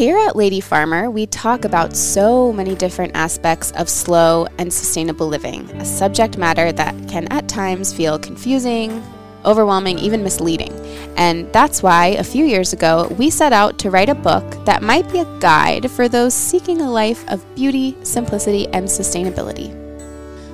[0.00, 5.28] Here at Lady Farmer, we talk about so many different aspects of slow and sustainable
[5.28, 9.04] living, a subject matter that can at times feel confusing,
[9.44, 10.72] overwhelming, even misleading.
[11.18, 14.82] And that's why a few years ago, we set out to write a book that
[14.82, 19.68] might be a guide for those seeking a life of beauty, simplicity, and sustainability.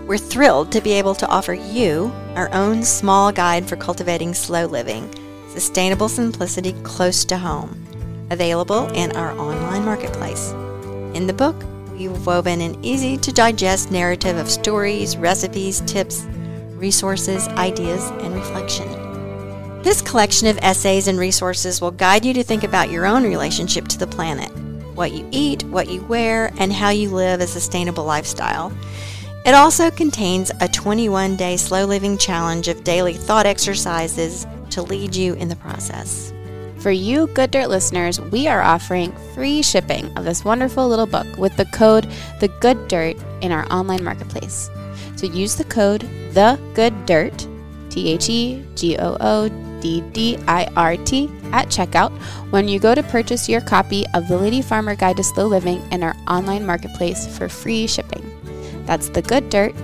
[0.08, 4.66] We're thrilled to be able to offer you our own small guide for cultivating slow
[4.66, 5.08] living,
[5.50, 7.86] sustainable simplicity close to home,
[8.30, 10.50] available in our online marketplace.
[11.14, 11.56] In the book,
[11.92, 16.26] we've woven an easy to digest narrative of stories, recipes, tips,
[16.76, 18.86] resources, ideas, and reflection.
[19.82, 23.86] This collection of essays and resources will guide you to think about your own relationship
[23.88, 24.50] to the planet,
[24.96, 28.72] what you eat, what you wear, and how you live a sustainable lifestyle.
[29.44, 35.14] It also contains a 21 day slow living challenge of daily thought exercises to lead
[35.14, 36.32] you in the process.
[36.86, 41.26] For you Good Dirt listeners, we are offering free shipping of this wonderful little book
[41.36, 42.06] with the code
[42.38, 44.70] The Good Dirt in our online marketplace.
[45.16, 47.48] So use the code The Good Dirt,
[47.90, 49.48] T H E G O O
[49.80, 52.12] D D I R T, at checkout
[52.52, 55.82] when you go to purchase your copy of The Lady Farmer Guide to Slow Living
[55.90, 58.22] in our online marketplace for free shipping.
[58.86, 59.74] That's The Good Dirt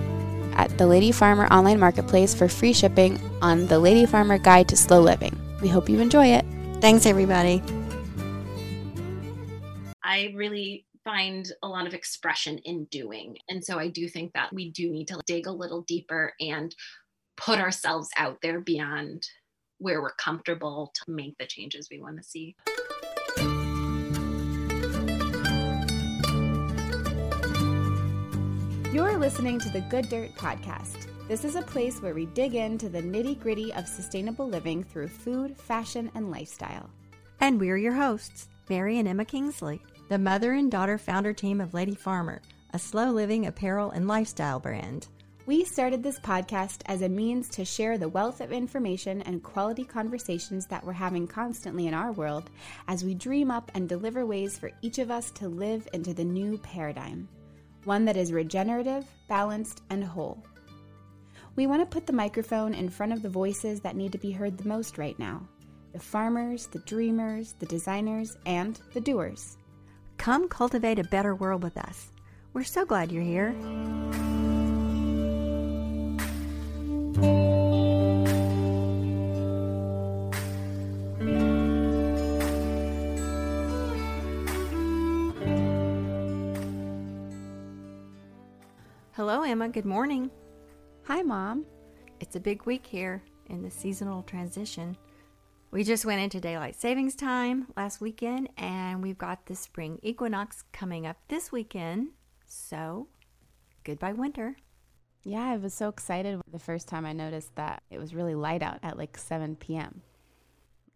[0.53, 4.77] at the Lady Farmer online marketplace for free shipping on the Lady Farmer Guide to
[4.77, 5.37] Slow Living.
[5.61, 6.45] We hope you enjoy it.
[6.83, 7.63] Thanks, everybody.
[10.03, 13.37] I really find a lot of expression in doing.
[13.47, 16.75] And so I do think that we do need to dig a little deeper and
[17.37, 19.25] put ourselves out there beyond
[19.77, 22.53] where we're comfortable to make the changes we want to see.
[28.93, 31.12] You're listening to the Good Dirt Podcast.
[31.29, 35.07] This is a place where we dig into the nitty gritty of sustainable living through
[35.07, 36.89] food, fashion, and lifestyle.
[37.39, 41.73] And we're your hosts, Mary and Emma Kingsley, the mother and daughter founder team of
[41.73, 42.41] Lady Farmer,
[42.73, 45.07] a slow living apparel and lifestyle brand.
[45.45, 49.85] We started this podcast as a means to share the wealth of information and quality
[49.85, 52.49] conversations that we're having constantly in our world
[52.89, 56.25] as we dream up and deliver ways for each of us to live into the
[56.25, 57.29] new paradigm
[57.85, 60.41] one that is regenerative, balanced, and whole.
[61.55, 64.31] We want to put the microphone in front of the voices that need to be
[64.31, 65.47] heard the most right now
[65.93, 69.57] the farmers, the dreamers, the designers, and the doers.
[70.17, 72.11] Come cultivate a better world with us.
[72.53, 73.51] We're so glad you're here.
[89.11, 89.69] Hello, Emma.
[89.69, 90.31] Good morning.
[91.07, 91.65] Hi, Mom.
[92.21, 94.95] It's a big week here in the seasonal transition.
[95.69, 100.63] We just went into daylight savings time last weekend, and we've got the spring equinox
[100.71, 102.11] coming up this weekend.
[102.45, 103.09] So,
[103.83, 104.55] goodbye, winter.
[105.25, 108.63] Yeah, I was so excited the first time I noticed that it was really light
[108.63, 110.01] out at like 7 p.m.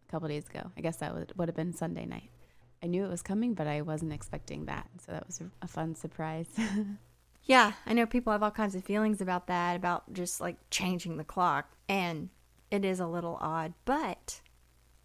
[0.07, 0.72] a couple days ago.
[0.78, 2.29] I guess that would, would have been Sunday night.
[2.81, 4.88] I knew it was coming, but I wasn't expecting that.
[5.06, 6.47] So that was a fun surprise.
[7.47, 11.16] Yeah, I know people have all kinds of feelings about that, about just like changing
[11.16, 11.72] the clock.
[11.88, 12.30] And
[12.69, 14.41] it is a little odd, but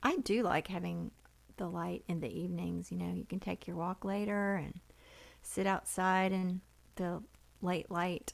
[0.02, 1.12] I do like having
[1.56, 2.90] the light in the evenings.
[2.90, 4.80] You know, you can take your walk later and
[5.40, 6.60] sit outside in
[6.96, 7.22] the
[7.60, 8.32] late light.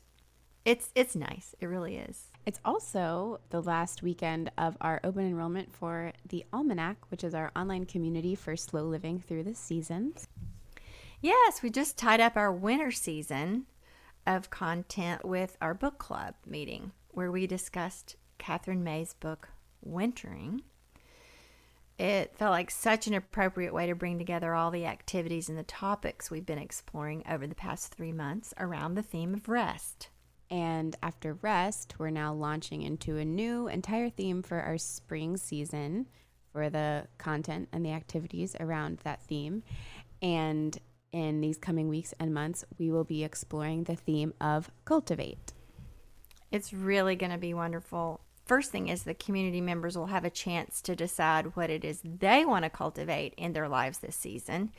[0.65, 1.55] It's it's nice.
[1.61, 2.29] It really is.
[2.47, 7.53] It's also the last weekend of our open enrollment for the Almanac, which is our
[7.55, 10.29] online community for slow living through the seasons.
[11.21, 13.67] Yes, we just tied up our winter season
[14.29, 19.49] of content with our book club meeting where we discussed Katherine May's book,
[19.81, 20.61] Wintering.
[21.99, 25.65] It felt like such an appropriate way to bring together all the activities and the
[25.65, 30.11] topics we've been exploring over the past three months around the theme of rest.
[30.51, 36.07] And after rest, we're now launching into a new entire theme for our spring season
[36.53, 39.63] for the content and the activities around that theme.
[40.21, 40.79] And
[41.13, 45.53] in these coming weeks and months, we will be exploring the theme of cultivate.
[46.51, 48.21] It's really going to be wonderful.
[48.47, 52.01] First thing is the community members will have a chance to decide what it is
[52.03, 54.73] they want to cultivate in their lives this season.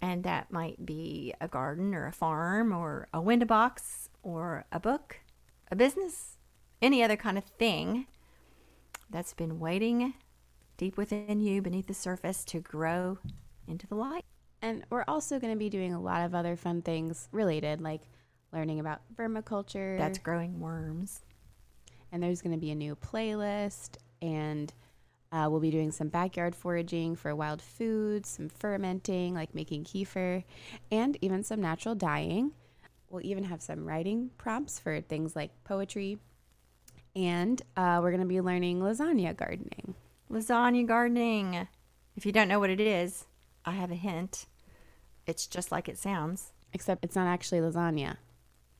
[0.00, 4.80] And that might be a garden or a farm or a window box or a
[4.80, 5.20] book,
[5.70, 6.36] a business,
[6.82, 8.06] any other kind of thing
[9.08, 10.14] that's been waiting
[10.76, 13.18] deep within you beneath the surface to grow
[13.66, 14.24] into the light.
[14.66, 18.02] And we're also going to be doing a lot of other fun things related, like
[18.52, 19.96] learning about vermiculture.
[19.96, 21.20] That's growing worms.
[22.10, 24.72] And there's going to be a new playlist and
[25.32, 30.44] Uh, we'll be doing some backyard foraging for wild foods, some fermenting, like making kefir,
[30.90, 32.52] and even some natural dyeing.
[33.10, 36.18] We'll even have some writing prompts for things like poetry.
[37.14, 39.94] And uh, we're going to be learning lasagna gardening.
[40.30, 41.66] Lasagna gardening.
[42.16, 43.26] If you don't know what it is,
[43.64, 44.46] I have a hint.
[45.26, 46.52] It's just like it sounds.
[46.72, 48.16] Except it's not actually lasagna.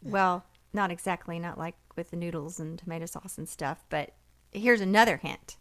[0.02, 4.12] Well, not exactly, not like with the noodles and tomato sauce and stuff, but
[4.52, 5.56] here's another hint.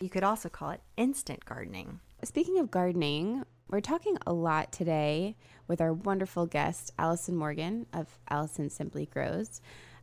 [0.00, 2.00] You could also call it instant gardening.
[2.22, 5.36] Speaking of gardening, we're talking a lot today
[5.68, 9.60] with our wonderful guest, Alyson Morgan of Alyson Simply Grows,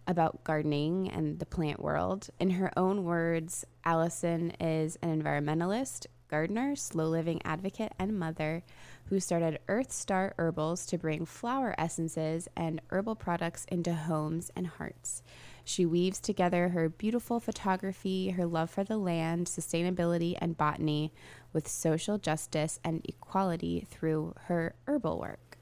[0.07, 2.29] about gardening and the plant world.
[2.39, 8.63] In her own words, Alyson is an environmentalist, gardener, slow living advocate, and mother
[9.05, 14.65] who started Earth Star Herbals to bring flower essences and herbal products into homes and
[14.65, 15.21] hearts.
[15.63, 21.13] She weaves together her beautiful photography, her love for the land, sustainability, and botany
[21.53, 25.57] with social justice and equality through her herbal work.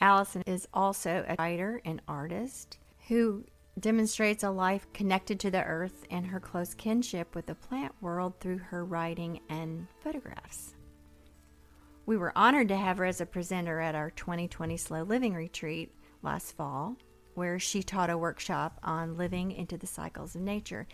[0.00, 2.76] Alyson is also a writer and artist
[3.08, 3.44] who
[3.78, 8.34] demonstrates a life connected to the earth and her close kinship with the plant world
[8.40, 10.74] through her writing and photographs.
[12.04, 15.92] We were honored to have her as a presenter at our 2020 Slow Living Retreat
[16.22, 16.96] last fall,
[17.34, 20.86] where she taught a workshop on living into the cycles of nature.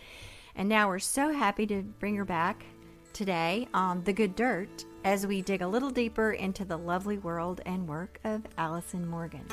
[0.55, 2.63] And now we're so happy to bring her back
[3.13, 7.61] today on The Good Dirt as we dig a little deeper into the lovely world
[7.65, 9.45] and work of Alyson Morgan.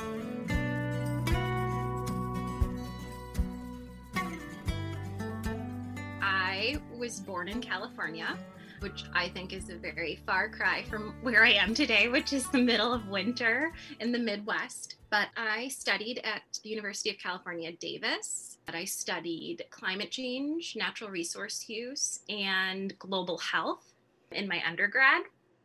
[6.67, 8.37] I was born in California,
[8.81, 12.45] which I think is a very far cry from where I am today, which is
[12.49, 13.71] the middle of winter
[14.01, 14.95] in the Midwest.
[15.09, 18.57] But I studied at the University of California, Davis.
[18.67, 23.93] I studied climate change, natural resource use, and global health
[24.33, 25.21] in my undergrad.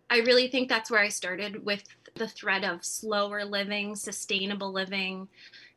[0.08, 1.82] I really think that's where I started with
[2.14, 5.26] the thread of slower living, sustainable living,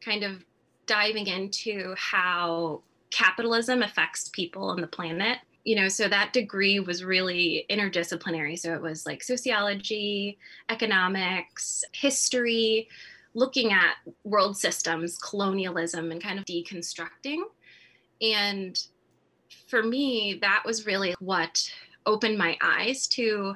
[0.02, 0.46] kind of
[0.86, 2.84] diving into how
[3.16, 5.40] capitalism affects people on the planet.
[5.64, 8.60] You know so that degree was really interdisciplinary.
[8.60, 10.38] So it was like sociology
[10.70, 12.90] economics history
[13.34, 17.40] looking at world systems colonialism and kind of deconstructing.
[18.22, 18.78] And
[19.68, 21.72] for me that was really what
[22.06, 23.56] opened my eyes to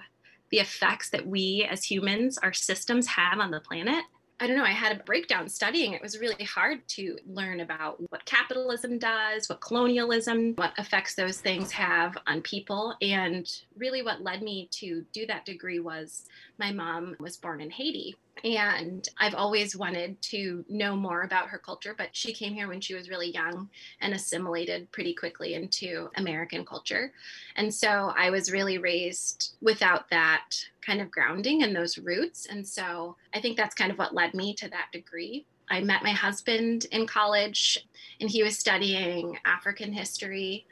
[0.51, 4.05] the effects that we as humans our systems have on the planet
[4.41, 5.93] I don't know, I had a breakdown studying.
[5.93, 11.41] It was really hard to learn about what capitalism does, what colonialism, what effects those
[11.41, 12.95] things have on people.
[13.01, 16.25] And really, what led me to do that degree was
[16.57, 18.15] my mom was born in Haiti.
[18.43, 22.81] And I've always wanted to know more about her culture, but she came here when
[22.81, 23.69] she was really young
[24.01, 27.11] and assimilated pretty quickly into American culture.
[27.55, 30.45] And so I was really raised without that
[30.81, 32.47] kind of grounding and those roots.
[32.47, 35.45] And so I think that's kind of what led me to that degree.
[35.69, 37.85] I met my husband in college,
[38.19, 40.65] and he was studying African history.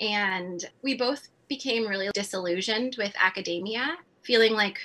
[0.00, 4.78] And we both became really disillusioned with academia, feeling like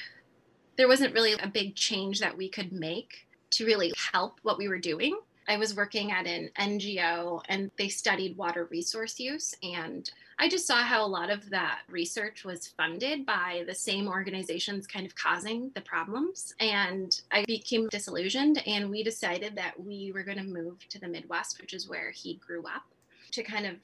[0.80, 4.70] there wasn't really a big change that we could make to really help what we
[4.70, 5.20] were doing.
[5.46, 9.54] I was working at an NGO and they studied water resource use.
[9.62, 10.10] And
[10.40, 14.88] I just saw how a lot of that research was funded by the same organizations
[14.88, 16.54] kind of causing the problems.
[16.62, 21.10] And I became disillusioned, and we decided that we were going to move to the
[21.10, 22.84] Midwest, which is where he grew up,
[23.32, 23.76] to kind of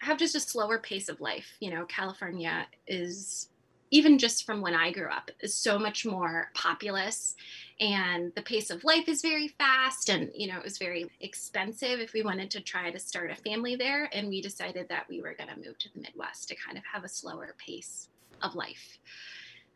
[0.00, 1.52] have just a slower pace of life.
[1.60, 3.50] You know, California is
[3.90, 7.34] even just from when I grew up, is so much more populous
[7.80, 11.98] and the pace of life is very fast and you know it was very expensive
[11.98, 15.22] if we wanted to try to start a family there and we decided that we
[15.22, 18.08] were going to move to the Midwest to kind of have a slower pace
[18.42, 18.98] of life.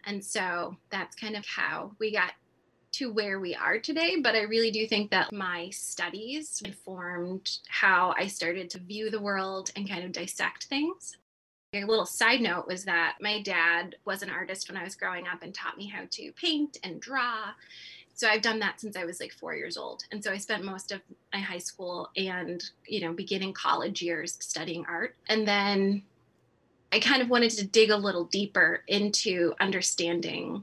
[0.07, 2.33] And so that's kind of how we got
[2.93, 8.15] to where we are today, but I really do think that my studies informed how
[8.17, 11.17] I started to view the world and kind of dissect things.
[11.75, 15.27] A little side note was that my dad was an artist when I was growing
[15.27, 17.51] up and taught me how to paint and draw.
[18.15, 20.05] So I've done that since I was like four years old.
[20.13, 21.01] And so I spent most of
[21.33, 25.17] my high school and, you know, beginning college years studying art.
[25.29, 26.05] And then
[26.93, 30.63] I kind of wanted to dig a little deeper into understanding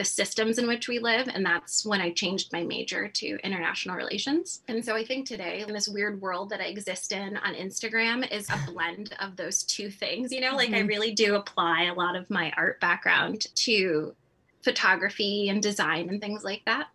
[0.00, 1.28] the systems in which we live.
[1.28, 4.62] And that's when I changed my major to international relations.
[4.66, 8.26] And so I think today, in this weird world that I exist in on Instagram,
[8.32, 10.32] is a blend of those two things.
[10.32, 10.76] You know, like mm-hmm.
[10.76, 14.14] I really do apply a lot of my art background to
[14.62, 16.88] photography and design and things like that.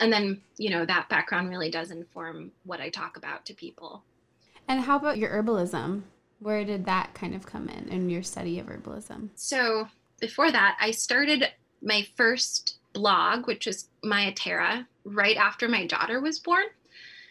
[0.00, 4.02] And then, you know, that background really does inform what I talk about to people.
[4.66, 6.02] And how about your herbalism?
[6.40, 9.28] Where did that kind of come in in your study of herbalism?
[9.36, 9.86] So
[10.18, 16.20] before that, I started my first blog, which was Maya Terra, right after my daughter
[16.20, 16.64] was born.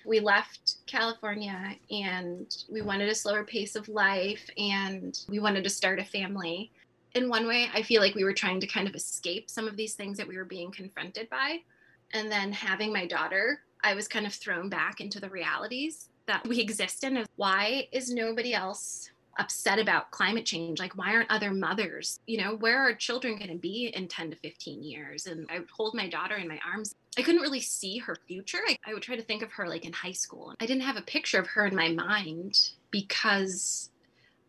[0.06, 5.70] We left California and we wanted a slower pace of life and we wanted to
[5.70, 6.72] start a family.
[7.14, 9.76] In one way, I feel like we were trying to kind of escape some of
[9.76, 11.60] these things that we were being confronted by.
[12.14, 16.48] And then having my daughter, I was kind of thrown back into the realities that
[16.48, 17.18] we exist in.
[17.18, 22.42] of Why is nobody else upset about climate change like why aren't other mothers you
[22.42, 25.28] know where are children going to be in 10 to 15 years?
[25.28, 26.96] And i would hold my daughter in my arms.
[27.18, 28.60] I couldn't really see her future.
[28.68, 30.54] I, I would try to think of her like in high school.
[30.60, 33.90] I didn't have a picture of her in my mind because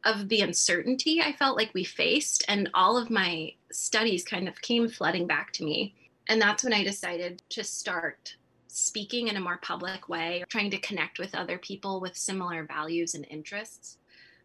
[0.05, 4.61] of the uncertainty i felt like we faced and all of my studies kind of
[4.63, 5.95] came flooding back to me.
[6.29, 8.37] And that's when i decided to start
[8.69, 13.15] speaking in a more public way, trying to connect with other people with similar values
[13.15, 13.97] and interests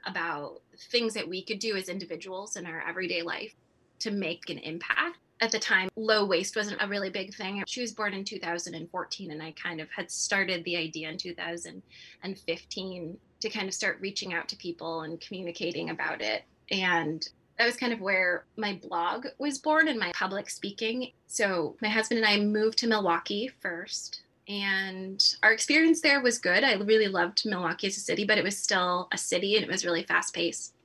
[0.06, 3.54] about things that we could do as individuals in our everyday life
[4.00, 5.18] to make an impact.
[5.42, 7.64] At the time, low waste wasn't a really big thing.
[7.68, 13.18] She was born in 2014, and I kind of had started the idea in 2015
[13.42, 16.44] to kind of start reaching out to people and communicating about it.
[16.72, 21.12] And that was kind of where my blog was born and my public speaking.
[21.28, 26.64] So, my husband and I moved to Milwaukee first and our experience there was good.
[26.64, 29.72] I really loved Milwaukee as a city, but it was still a city and it
[29.72, 30.76] was really fast paced.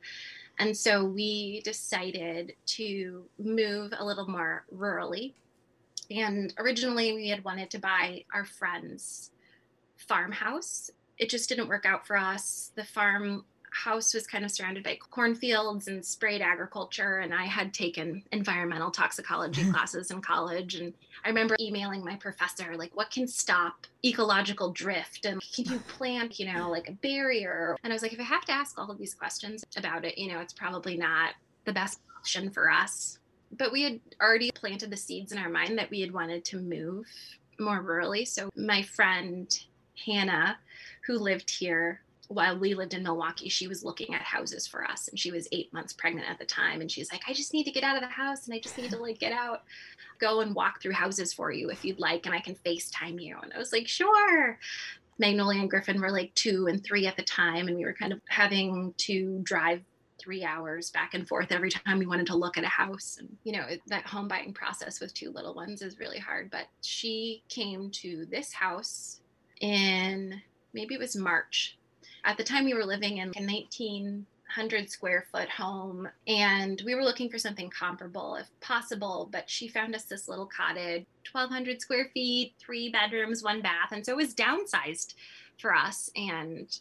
[0.59, 5.35] And so we decided to move a little more rurally.
[6.11, 9.31] And originally, we had wanted to buy our friend's
[9.97, 10.91] farmhouse.
[11.19, 12.73] It just didn't work out for us.
[12.75, 17.73] The farm house was kind of surrounded by cornfields and sprayed agriculture and i had
[17.73, 20.93] taken environmental toxicology classes in college and
[21.25, 25.25] i remember emailing my professor like what can stop ecological drift?
[25.25, 27.77] And can you plant you know like a barrier?
[27.83, 30.17] And i was like if i have to ask all of these questions about it
[30.17, 31.35] you know it's probably not
[31.65, 33.19] the best option for us.
[33.57, 36.59] But we had already planted the seeds in our mind that we had wanted to
[36.59, 37.07] move
[37.59, 38.27] more rurally.
[38.27, 39.49] So my friend
[40.07, 40.59] hannah
[41.07, 45.09] who lived here while we lived in Milwaukee, she was looking at houses for us
[45.09, 46.83] and she was eight months pregnant at the time.
[46.83, 48.77] And she's like, I just need to get out of the house and I just
[48.77, 49.63] need to like get out,
[50.19, 53.39] go and walk through houses for you if you'd like, and I can FaceTime you.
[53.43, 54.59] And I was like, sure.
[55.19, 58.13] Magnolia and Griffin were like two and three at the time, and we were kind
[58.13, 59.83] of having to drive
[60.19, 63.17] three hours back and forth every time we wanted to look at a house.
[63.19, 66.51] And, you know, that home buying process with two little ones is really hard.
[66.51, 69.21] But she came to this house
[69.61, 70.41] in
[70.75, 71.78] maybe it was March
[72.29, 77.03] at the time, we were living in a 1900 square foot home, and we were
[77.03, 79.31] looking for something comparable if possible.
[79.33, 83.93] But she found us this little cottage, 1,200 square feet, three bedrooms, one bath.
[83.93, 85.15] And so it was downsized
[85.59, 86.11] for us.
[86.17, 86.79] And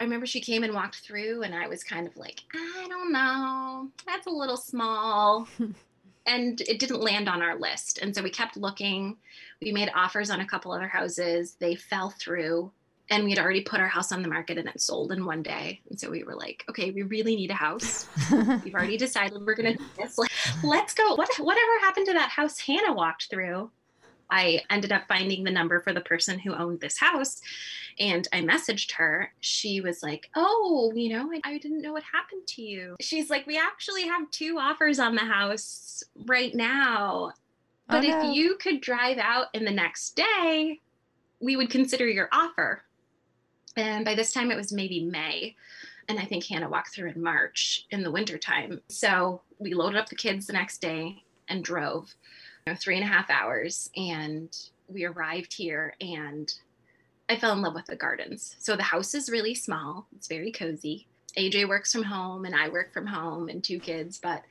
[0.00, 3.12] I remember she came and walked through, and I was kind of like, I don't
[3.12, 5.46] know, that's a little small.
[6.26, 8.00] and it didn't land on our list.
[8.02, 9.18] And so we kept looking.
[9.62, 12.72] We made offers on a couple other houses, they fell through
[13.10, 15.42] and we had already put our house on the market and it sold in one
[15.42, 15.80] day.
[15.90, 18.06] And so we were like, okay, we really need a house.
[18.30, 20.16] We've already decided we're going to do this.
[20.62, 21.16] let's go.
[21.16, 23.70] What, whatever happened to that house Hannah walked through?
[24.30, 27.42] I ended up finding the number for the person who owned this house
[27.98, 29.32] and I messaged her.
[29.40, 32.94] She was like, Oh, you know, I, I, didn't know what happened to you.
[33.00, 37.32] She's like, We actually have two offers on the house right now.
[37.32, 37.32] Oh,
[37.88, 38.30] but oh, no.
[38.30, 40.78] if you could drive out in the next day,
[41.40, 42.84] we would consider your offer.
[43.76, 45.56] And by this time, it was maybe May.
[46.08, 48.80] And I think Hannah walked through in March in the wintertime.
[48.88, 52.14] So we loaded up the kids the next day and drove
[52.66, 53.90] you know, three and a half hours.
[53.96, 54.56] And
[54.88, 56.52] we arrived here and
[57.28, 58.56] I fell in love with the gardens.
[58.58, 61.06] So the house is really small, it's very cozy.
[61.38, 64.42] AJ works from home and I work from home and two kids, but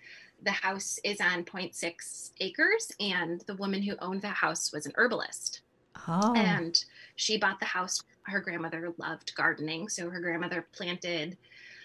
[0.42, 2.92] the house is on 0.6 acres.
[3.02, 5.60] And the woman who owned the house was an herbalist.
[6.08, 6.34] Oh.
[6.36, 6.82] And
[7.18, 9.90] she bought the house her grandmother loved gardening.
[9.90, 11.38] So her grandmother planted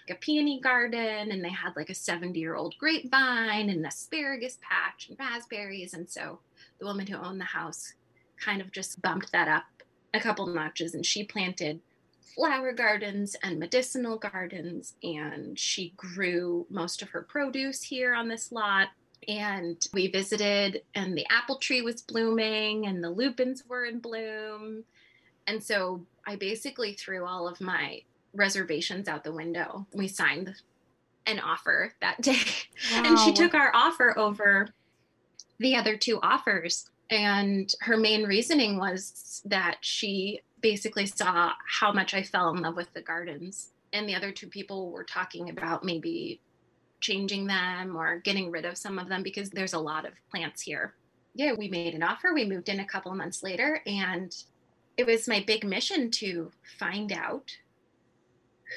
[0.09, 4.57] a peony garden and they had like a 70 year old grapevine and an asparagus
[4.61, 5.93] patch and raspberries.
[5.93, 6.39] And so
[6.79, 7.93] the woman who owned the house
[8.37, 9.63] kind of just bumped that up
[10.13, 11.81] a couple notches and she planted
[12.35, 18.51] flower gardens and medicinal gardens and she grew most of her produce here on this
[18.51, 18.89] lot
[19.27, 24.83] and we visited and the apple tree was blooming and the lupins were in bloom
[25.47, 28.01] and so I basically threw all of my
[28.33, 29.85] reservations out the window.
[29.93, 30.53] We signed
[31.25, 32.39] an offer that day.
[32.91, 33.03] Wow.
[33.05, 34.69] And she took our offer over
[35.59, 36.89] the other two offers.
[37.09, 42.75] And her main reasoning was that she basically saw how much I fell in love
[42.75, 46.41] with the gardens and the other two people were talking about maybe
[46.99, 50.61] changing them or getting rid of some of them because there's a lot of plants
[50.61, 50.95] here.
[51.35, 52.33] Yeah, we made an offer.
[52.33, 54.35] We moved in a couple of months later, and
[54.97, 57.51] it was my big mission to find out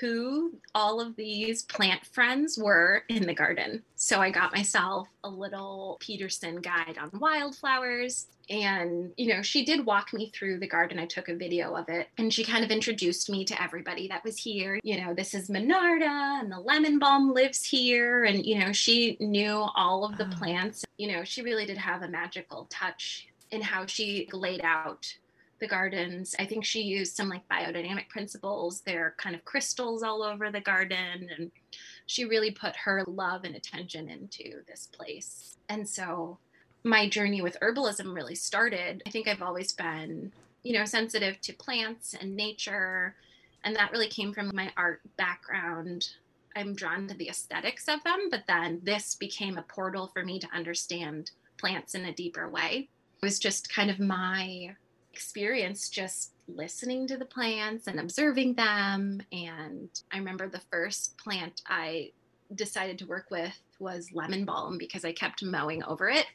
[0.01, 3.83] who all of these plant friends were in the garden.
[3.97, 8.27] So I got myself a little Peterson guide on wildflowers.
[8.51, 10.99] And, you know, she did walk me through the garden.
[10.99, 14.25] I took a video of it and she kind of introduced me to everybody that
[14.25, 14.79] was here.
[14.83, 18.25] You know, this is Monarda and the lemon balm lives here.
[18.25, 20.37] And, you know, she knew all of the oh.
[20.37, 20.85] plants.
[20.97, 25.15] You know, she really did have a magical touch in how she laid out
[25.61, 26.35] the gardens.
[26.39, 28.81] I think she used some like biodynamic principles.
[28.81, 31.31] There are kind of crystals all over the garden.
[31.37, 31.51] And
[32.07, 35.57] she really put her love and attention into this place.
[35.69, 36.39] And so
[36.85, 39.03] my journey with herbalism really started.
[39.07, 43.15] I think I've always been, you know, sensitive to plants and nature.
[43.65, 46.11] And that really came from my art background.
[46.57, 50.39] I'm drawn to the aesthetics of them, but then this became a portal for me
[50.41, 52.89] to understand plants in a deeper way.
[53.21, 54.77] It was just kind of my
[55.19, 59.21] experience just listening to the plants and observing them.
[59.33, 62.13] And I remember the first plant I
[62.55, 66.27] decided to work with was lemon balm because I kept mowing over it.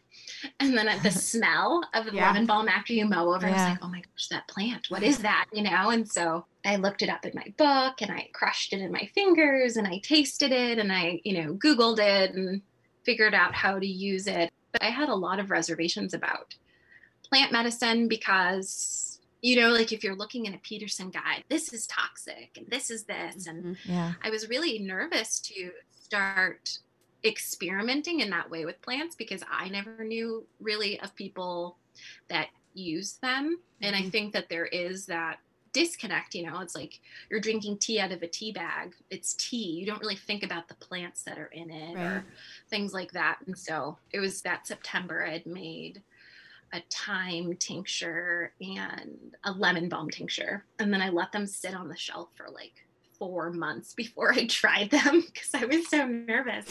[0.60, 2.28] And then the smell of the yeah.
[2.28, 3.54] lemon balm after you mow over, yeah.
[3.54, 5.46] I was like, oh my gosh, that plant, what is that?
[5.54, 5.90] You know?
[5.90, 9.10] And so I looked it up in my book and I crushed it in my
[9.16, 12.62] fingers and I tasted it and I, you know, Googled it and
[13.06, 14.52] figured out how to use it.
[14.74, 16.56] But I had a lot of reservations about
[17.34, 21.88] plant medicine because you know like if you're looking in a peterson guide this is
[21.88, 23.92] toxic and this is this and mm-hmm.
[23.92, 24.14] yeah.
[24.24, 26.78] i was really nervous to start
[27.26, 31.78] experimenting in that way with plants because i never knew really of people
[32.30, 33.84] that use them mm-hmm.
[33.84, 34.10] and i mm-hmm.
[34.10, 35.40] think that there is that
[35.72, 37.00] disconnect you know it's like
[37.32, 40.68] you're drinking tea out of a tea bag it's tea you don't really think about
[40.68, 42.06] the plants that are in it right.
[42.06, 42.26] or
[42.70, 46.04] things like that and so it was that september i'd made
[46.74, 50.66] a thyme tincture and a lemon balm tincture.
[50.80, 52.74] And then I let them sit on the shelf for like
[53.20, 56.66] four months before I tried them because I was so nervous.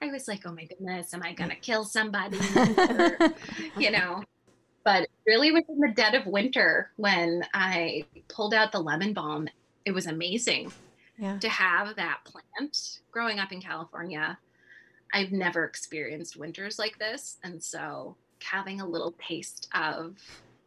[0.00, 2.38] I was like, oh my goodness, am I going to kill somebody?
[2.56, 3.18] or,
[3.78, 4.24] you know,
[4.84, 9.48] but really was in the dead of winter when I pulled out the lemon balm,
[9.84, 10.72] it was amazing
[11.18, 11.38] yeah.
[11.38, 14.38] to have that plant growing up in California.
[15.12, 17.38] I've never experienced winters like this.
[17.44, 20.16] And so having a little taste of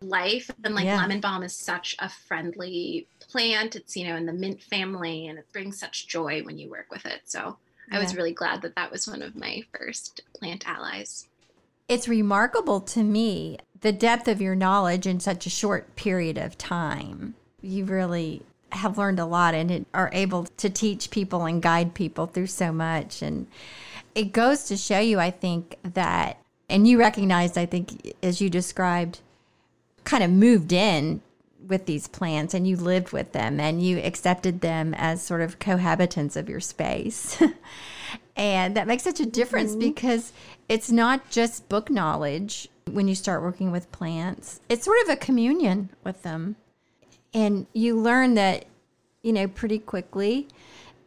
[0.01, 0.49] life.
[0.63, 0.97] And like yeah.
[0.97, 3.75] lemon balm is such a friendly plant.
[3.75, 6.87] It's you know in the mint family and it brings such joy when you work
[6.91, 7.21] with it.
[7.25, 7.57] So
[7.89, 11.27] i was really glad that that was one of my first plant allies.
[11.87, 16.57] It's remarkable to me the depth of your knowledge in such a short period of
[16.57, 17.35] time.
[17.61, 18.41] You really
[18.73, 22.73] have learned a lot and are able to teach people and guide people through so
[22.73, 23.21] much.
[23.21, 23.47] And
[24.17, 28.49] it goes to show you i think that and you recognized, I think, as you
[28.49, 29.19] described,
[30.03, 31.21] kind of moved in
[31.65, 35.59] with these plants and you lived with them and you accepted them as sort of
[35.59, 37.41] cohabitants of your space.
[38.35, 39.79] and that makes such a difference mm-hmm.
[39.79, 40.31] because
[40.69, 45.17] it's not just book knowledge when you start working with plants, it's sort of a
[45.17, 46.55] communion with them.
[47.33, 48.65] And you learn that,
[49.21, 50.47] you know, pretty quickly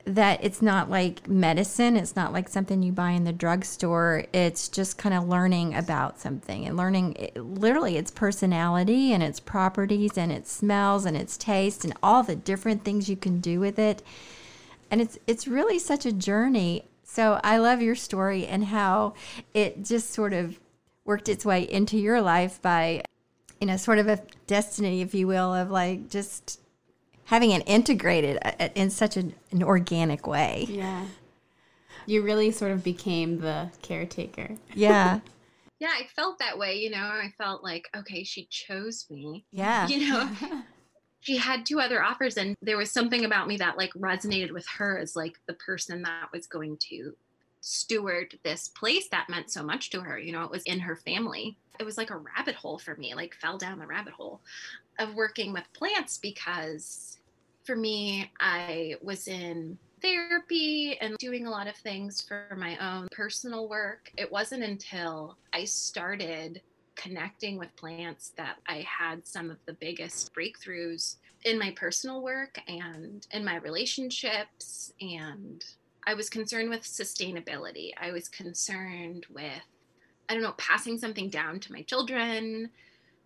[0.04, 1.96] that it's not like medicine.
[1.96, 4.24] It's not like something you buy in the drugstore.
[4.32, 9.40] It's just kind of learning about something and learning it, literally its personality and its
[9.40, 13.60] properties and its smells and its taste and all the different things you can do
[13.60, 14.02] with it.
[14.90, 16.84] And it's it's really such a journey.
[17.04, 19.14] So I love your story and how
[19.54, 20.58] it just sort of
[21.04, 23.02] worked its way into your life by
[23.60, 26.60] you know sort of a destiny if you will of like just
[27.30, 30.66] having it integrated uh, uh, in such an, an organic way.
[30.68, 31.06] Yeah.
[32.04, 34.56] You really sort of became the caretaker.
[34.74, 35.20] Yeah.
[35.78, 36.98] yeah, I felt that way, you know.
[36.98, 39.44] I felt like, okay, she chose me.
[39.52, 39.86] Yeah.
[39.86, 40.28] You know.
[41.20, 44.66] she had two other offers and there was something about me that like resonated with
[44.66, 47.14] her as like the person that was going to
[47.60, 50.96] steward this place that meant so much to her you know it was in her
[50.96, 54.40] family it was like a rabbit hole for me like fell down the rabbit hole
[54.98, 57.19] of working with plants because
[57.70, 63.06] for me, I was in therapy and doing a lot of things for my own
[63.12, 64.10] personal work.
[64.18, 66.62] It wasn't until I started
[66.96, 72.58] connecting with plants that I had some of the biggest breakthroughs in my personal work
[72.66, 74.92] and in my relationships.
[75.00, 75.64] And
[76.08, 77.90] I was concerned with sustainability.
[78.00, 79.62] I was concerned with,
[80.28, 82.70] I don't know, passing something down to my children,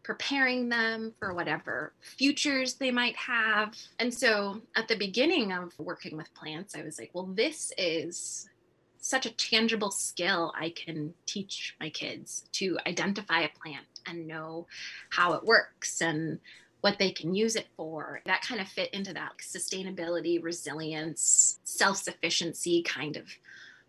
[0.04, 3.74] preparing them for whatever futures they might have.
[3.98, 8.48] And so at the beginning of working with plants, I was like, well, this is
[8.98, 14.66] such a tangible skill I can teach my kids to identify a plant and know
[15.10, 16.38] how it works and
[16.80, 18.20] what they can use it for.
[18.26, 23.24] That kind of fit into that like, sustainability, resilience, self sufficiency kind of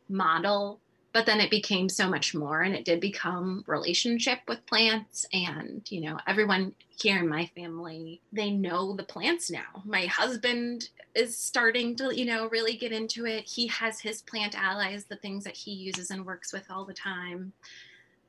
[0.08, 0.80] model
[1.15, 5.89] but then it became so much more and it did become relationship with plants and
[5.89, 9.82] you know everyone here in my family they know the plants now.
[9.86, 13.47] My husband is starting to you know really get into it.
[13.47, 16.93] He has his plant allies the things that he uses and works with all the
[16.93, 17.54] time.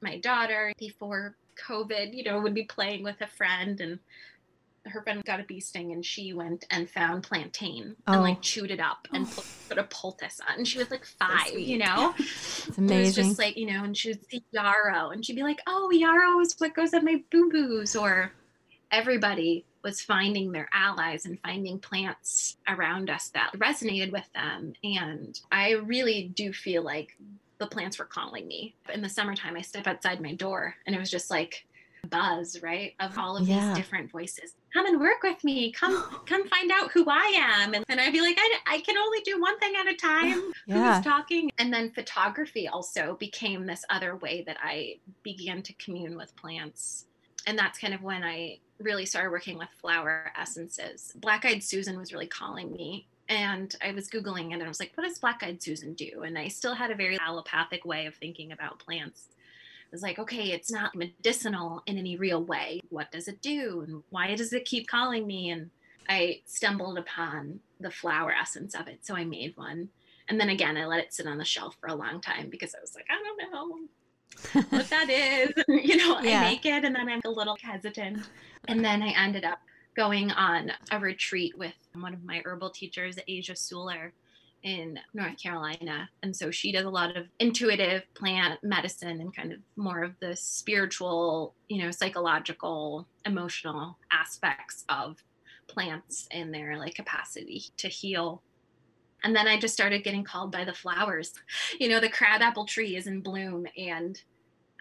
[0.00, 3.98] My daughter before covid you know would be playing with a friend and
[4.88, 8.12] her friend got a bee sting and she went and found plantain oh.
[8.12, 10.58] and like chewed it up and put, put, a poultice on.
[10.58, 12.14] And she was like five, so you know?
[12.68, 12.96] It's amazing.
[12.96, 15.60] It was just like, you know, and she would see yarrow and she'd be like,
[15.66, 17.94] oh, yarrow is what goes on my boo boos.
[17.94, 18.32] Or
[18.90, 24.72] everybody was finding their allies and finding plants around us that resonated with them.
[24.82, 27.16] And I really do feel like
[27.58, 28.74] the plants were calling me.
[28.92, 31.65] In the summertime, I step outside my door and it was just like,
[32.08, 32.94] buzz, right?
[33.00, 33.68] Of all of yeah.
[33.68, 34.54] these different voices.
[34.72, 35.72] Come and work with me.
[35.72, 37.74] Come, come find out who I am.
[37.74, 40.52] And, and I'd be like, I, I can only do one thing at a time.
[40.66, 40.96] yeah.
[40.96, 41.50] Who's talking?
[41.58, 47.06] And then photography also became this other way that I began to commune with plants.
[47.46, 51.12] And that's kind of when I really started working with flower essences.
[51.16, 54.80] Black Eyed Susan was really calling me and I was Googling it and I was
[54.80, 56.22] like, what does Black Eyed Susan do?
[56.24, 59.28] And I still had a very allopathic way of thinking about plants
[59.92, 62.80] was like, okay, it's not medicinal in any real way.
[62.90, 63.84] What does it do?
[63.86, 65.50] And why does it keep calling me?
[65.50, 65.70] And
[66.08, 69.04] I stumbled upon the flower essence of it.
[69.04, 69.88] So I made one.
[70.28, 72.74] And then again, I let it sit on the shelf for a long time because
[72.74, 75.52] I was like, I don't know what that is.
[75.68, 76.40] you know, yeah.
[76.40, 78.22] I make it and then I'm a little hesitant.
[78.68, 79.60] And then I ended up
[79.96, 84.10] going on a retreat with one of my herbal teachers, Asia Suler
[84.62, 86.08] in North Carolina.
[86.22, 90.12] And so she does a lot of intuitive plant medicine and kind of more of
[90.20, 95.22] the spiritual, you know, psychological, emotional aspects of
[95.68, 98.42] plants and their like capacity to heal.
[99.22, 101.32] And then I just started getting called by the flowers.
[101.78, 104.20] You know, the crabapple tree is in bloom and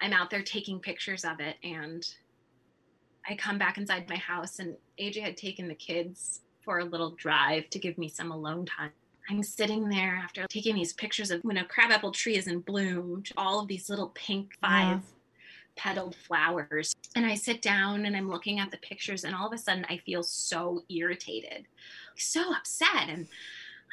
[0.01, 2.07] I'm out there taking pictures of it and
[3.27, 7.11] I come back inside my house and AJ had taken the kids for a little
[7.11, 8.91] drive to give me some alone time
[9.29, 13.23] I'm sitting there after taking these pictures of when a crabapple tree is in bloom,
[13.37, 14.99] all of these little pink five yeah.
[15.75, 16.95] petaled flowers.
[17.15, 19.85] And I sit down and I'm looking at the pictures, and all of a sudden
[19.89, 21.65] I feel so irritated,
[22.15, 23.09] so upset.
[23.09, 23.27] And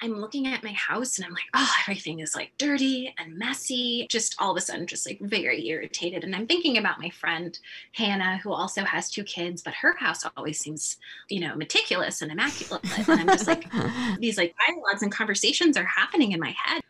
[0.03, 4.09] I'm looking at my house and I'm like, oh, everything is like dirty and messy.
[4.11, 6.25] Just all of a sudden, just like very irritated.
[6.25, 7.57] And I'm thinking about my friend
[7.93, 10.97] Hannah, who also has two kids, but her house always seems,
[11.29, 12.83] you know, meticulous and immaculate.
[13.09, 13.71] And I'm just like,
[14.19, 16.83] these like dialogues and conversations are happening in my head.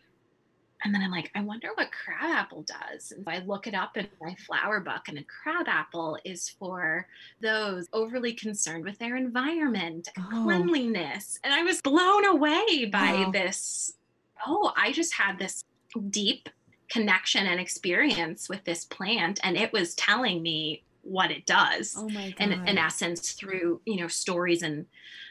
[0.84, 3.12] And then I'm like, I wonder what crabapple does.
[3.12, 7.06] And I look it up in my flower book, and a crabapple is for
[7.40, 10.42] those overly concerned with their environment and oh.
[10.44, 11.38] cleanliness.
[11.44, 13.30] And I was blown away by wow.
[13.30, 13.94] this.
[14.46, 15.64] Oh, I just had this
[16.10, 16.48] deep
[16.88, 21.96] connection and experience with this plant, and it was telling me what it does.
[21.98, 22.34] Oh my God.
[22.38, 24.86] And in essence, through you know stories and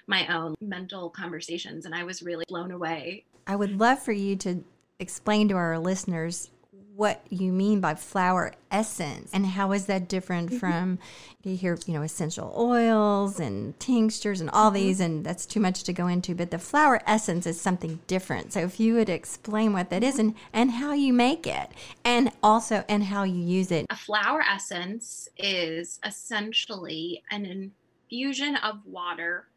[0.08, 3.26] my own mental conversations, and I was really blown away.
[3.48, 4.64] I would love for you to
[5.02, 6.52] explain to our listeners
[6.96, 10.60] what you mean by flower essence and how is that different mm-hmm.
[10.60, 11.00] from
[11.42, 14.76] you hear you know essential oils and tinctures and all mm-hmm.
[14.76, 18.54] these and that's too much to go into but the flower essence is something different
[18.54, 21.70] so if you would explain what that is and and how you make it
[22.04, 28.76] and also and how you use it a flower essence is essentially an infusion of
[28.86, 29.48] water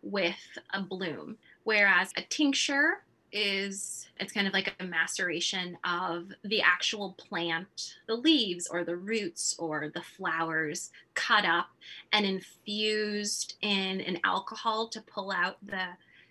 [0.00, 3.02] with a bloom whereas a tincture
[3.34, 8.96] is it's kind of like a maceration of the actual plant, the leaves or the
[8.96, 11.66] roots or the flowers cut up
[12.12, 15.84] and infused in an alcohol to pull out the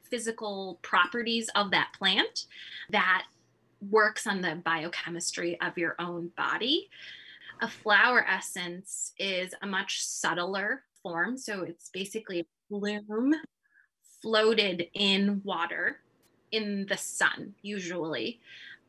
[0.09, 2.45] physical properties of that plant
[2.89, 3.25] that
[3.91, 6.89] works on the biochemistry of your own body.
[7.61, 11.37] A flower essence is a much subtler form.
[11.37, 13.35] So it's basically bloom
[14.21, 15.99] floated in water
[16.53, 18.39] in the sun usually.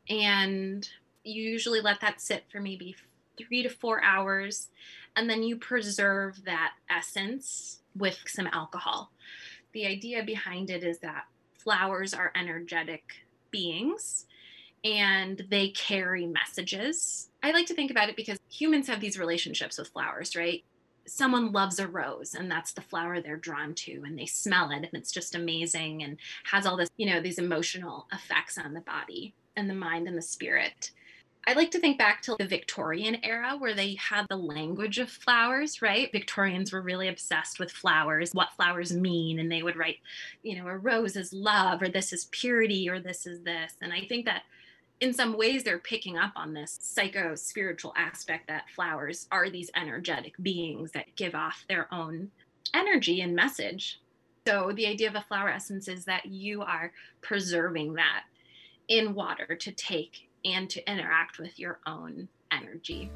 [0.08, 0.88] And
[1.24, 2.94] you usually let that sit for maybe
[3.36, 4.68] three to four hours
[5.16, 9.10] and then you preserve that essence with some alcohol.
[9.72, 11.24] The idea behind it is that
[11.58, 13.02] flowers are energetic
[13.50, 14.26] beings
[14.84, 17.30] and they carry messages.
[17.42, 20.62] I like to think about it because humans have these relationships with flowers right
[21.06, 24.76] someone loves a rose and that's the flower they're drawn to and they smell it
[24.76, 28.80] and it's just amazing and has all this, you know, these emotional effects on the
[28.80, 30.90] body and the mind and the spirit.
[31.46, 35.10] I like to think back to the Victorian era where they had the language of
[35.10, 36.10] flowers, right?
[36.10, 39.98] Victorians were really obsessed with flowers, what flowers mean, and they would write,
[40.42, 43.74] you know, a rose is love, or this is purity, or this is this.
[43.82, 44.44] And I think that
[45.04, 49.70] in some ways they're picking up on this psycho spiritual aspect that flowers are these
[49.76, 52.30] energetic beings that give off their own
[52.72, 54.00] energy and message.
[54.46, 56.90] So the idea of a flower essence is that you are
[57.20, 58.24] preserving that
[58.88, 63.10] in water to take and to interact with your own energy.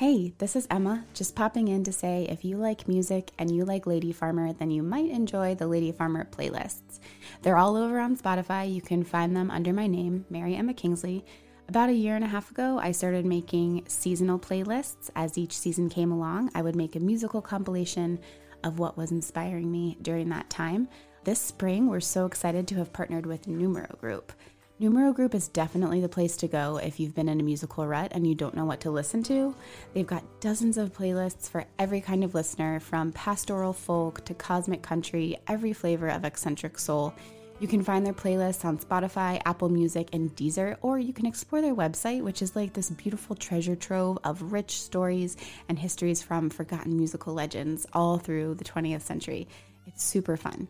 [0.00, 3.66] Hey, this is Emma, just popping in to say if you like music and you
[3.66, 7.00] like Lady Farmer, then you might enjoy the Lady Farmer playlists.
[7.42, 8.74] They're all over on Spotify.
[8.74, 11.22] You can find them under my name, Mary Emma Kingsley.
[11.68, 15.10] About a year and a half ago, I started making seasonal playlists.
[15.14, 18.20] As each season came along, I would make a musical compilation
[18.64, 20.88] of what was inspiring me during that time.
[21.24, 24.32] This spring, we're so excited to have partnered with Numero Group.
[24.80, 28.12] Numero Group is definitely the place to go if you've been in a musical rut
[28.12, 29.54] and you don't know what to listen to.
[29.92, 34.80] They've got dozens of playlists for every kind of listener, from pastoral folk to cosmic
[34.80, 37.12] country, every flavor of eccentric soul.
[37.58, 41.60] You can find their playlists on Spotify, Apple Music, and Deezer, or you can explore
[41.60, 45.36] their website, which is like this beautiful treasure trove of rich stories
[45.68, 49.46] and histories from forgotten musical legends all through the 20th century.
[49.86, 50.68] It's super fun.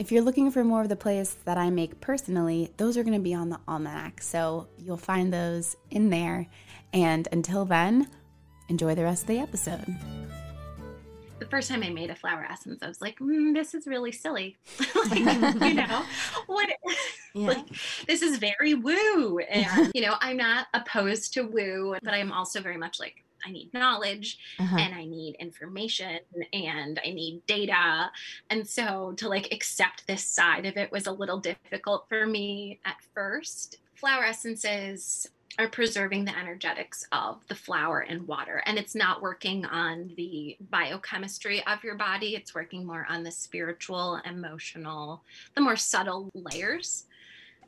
[0.00, 3.18] If you're looking for more of the plays that I make personally, those are going
[3.18, 4.22] to be on the Almanac.
[4.22, 6.46] So you'll find those in there.
[6.94, 8.08] And until then,
[8.70, 9.94] enjoy the rest of the episode.
[11.38, 14.10] The first time I made a flower essence, I was like, mm, "This is really
[14.10, 14.56] silly."
[15.10, 16.02] like, you know,
[16.46, 16.70] what?
[17.32, 17.46] Yeah.
[17.46, 17.66] Like,
[18.08, 22.60] this is very woo, and you know, I'm not opposed to woo, but I'm also
[22.60, 24.76] very much like, I need knowledge uh-huh.
[24.78, 26.20] and I need information
[26.52, 28.10] and I need data.
[28.50, 32.80] And so to like accept this side of it was a little difficult for me
[32.84, 33.78] at first.
[33.94, 38.62] Flower essences are preserving the energetics of the flower and water.
[38.66, 43.30] And it's not working on the biochemistry of your body, it's working more on the
[43.30, 45.22] spiritual, emotional,
[45.54, 47.04] the more subtle layers.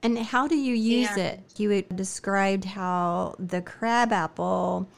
[0.02, 1.40] And how do you use it?
[1.56, 4.88] You described how the crabapple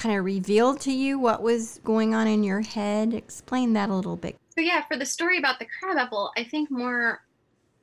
[0.00, 3.12] kind of revealed to you what was going on in your head?
[3.12, 4.36] Explain that a little bit.
[4.56, 7.20] So yeah, for the story about the crab apple, I think more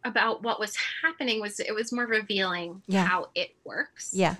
[0.03, 3.05] about what was happening was it was more revealing yeah.
[3.05, 4.11] how it works.
[4.13, 4.35] Yeah.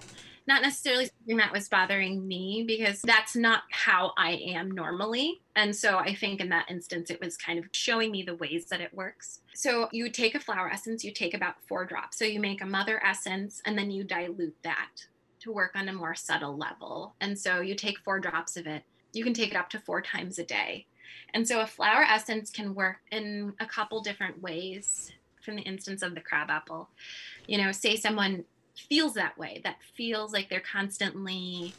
[0.48, 5.42] Not necessarily something that was bothering me because that's not how I am normally.
[5.56, 8.66] And so I think in that instance, it was kind of showing me the ways
[8.68, 9.42] that it works.
[9.54, 12.18] So you take a flower essence, you take about four drops.
[12.18, 14.90] So you make a mother essence and then you dilute that
[15.48, 17.16] to work on a more subtle level.
[17.20, 18.84] And so you take four drops of it.
[19.14, 20.86] You can take it up to four times a day.
[21.34, 25.12] And so a flower essence can work in a couple different ways
[25.44, 26.90] from the instance of the crabapple.
[27.48, 28.46] You know, say someone
[28.90, 31.74] feels that way, that feels like they're constantly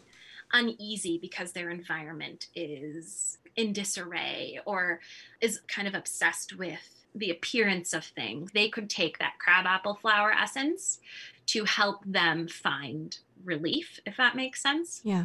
[0.52, 5.00] uneasy because their environment is in disarray or
[5.40, 8.50] is kind of obsessed with the appearance of things.
[8.52, 11.00] They could take that crabapple flower essence
[11.48, 15.00] to help them find relief, if that makes sense.
[15.02, 15.24] Yeah.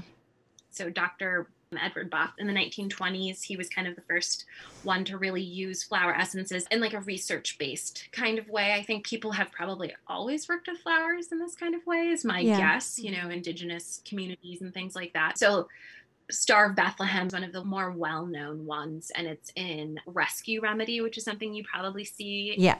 [0.71, 1.47] So Dr.
[1.81, 4.45] Edward Bach in the 1920s, he was kind of the first
[4.83, 8.73] one to really use flower essences in like a research based kind of way.
[8.73, 12.23] I think people have probably always worked with flowers in this kind of way, is
[12.23, 12.57] my yeah.
[12.57, 15.37] guess, you know, indigenous communities and things like that.
[15.37, 15.67] So
[16.31, 20.61] Star of Bethlehem is one of the more well known ones, and it's in Rescue
[20.61, 22.77] Remedy, which is something you probably see yeah.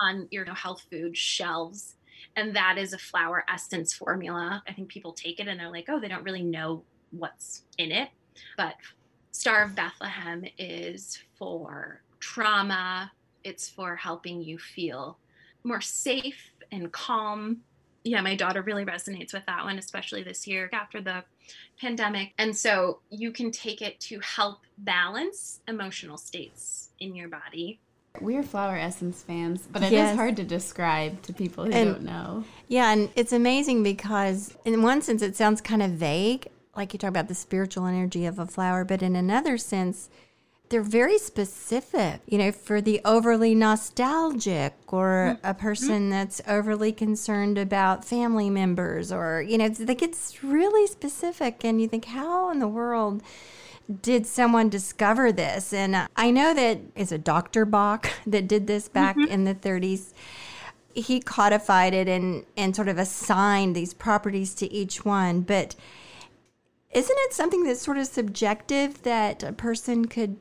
[0.00, 1.95] on your health food shelves
[2.34, 4.62] and that is a flower essence formula.
[4.68, 7.92] I think people take it and they're like, oh, they don't really know what's in
[7.92, 8.10] it.
[8.56, 8.74] But
[9.32, 13.12] Star of Bethlehem is for trauma,
[13.44, 15.18] it's for helping you feel
[15.64, 17.58] more safe and calm.
[18.04, 21.24] Yeah, my daughter really resonates with that one, especially this year after the
[21.80, 22.32] pandemic.
[22.38, 27.80] And so you can take it to help balance emotional states in your body
[28.20, 30.10] we're flower essence fans, but it yes.
[30.10, 32.44] is hard to describe to people who and, don't know.
[32.68, 36.98] Yeah, and it's amazing because in one sense it sounds kind of vague, like you
[36.98, 40.10] talk about the spiritual energy of a flower, but in another sense,
[40.68, 45.46] they're very specific, you know, for the overly nostalgic or mm-hmm.
[45.46, 50.86] a person that's overly concerned about family members or, you know, it's like it's really
[50.88, 51.64] specific.
[51.64, 53.22] And you think, how in the world
[54.02, 55.72] did someone discover this?
[55.72, 57.64] And I know that it's a Dr.
[57.64, 59.30] Bach that did this back mm-hmm.
[59.30, 60.12] in the 30s.
[60.94, 65.42] He codified it and, and sort of assigned these properties to each one.
[65.42, 65.76] But
[66.90, 70.38] Isn't it something that's sort of subjective that a person could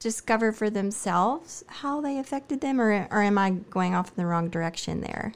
[0.00, 4.26] discover for themselves how they affected them, or, or am I going off in the
[4.26, 5.32] wrong direction there?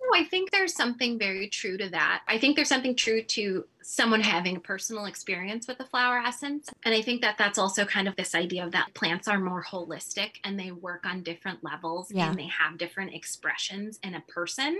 [0.00, 2.22] No, I think there's something very true to that.
[2.28, 6.68] I think there's something true to someone having a personal experience with the flower essence.
[6.84, 9.62] And I think that that's also kind of this idea of that plants are more
[9.62, 12.28] holistic and they work on different levels yeah.
[12.28, 14.78] and they have different expressions in a person.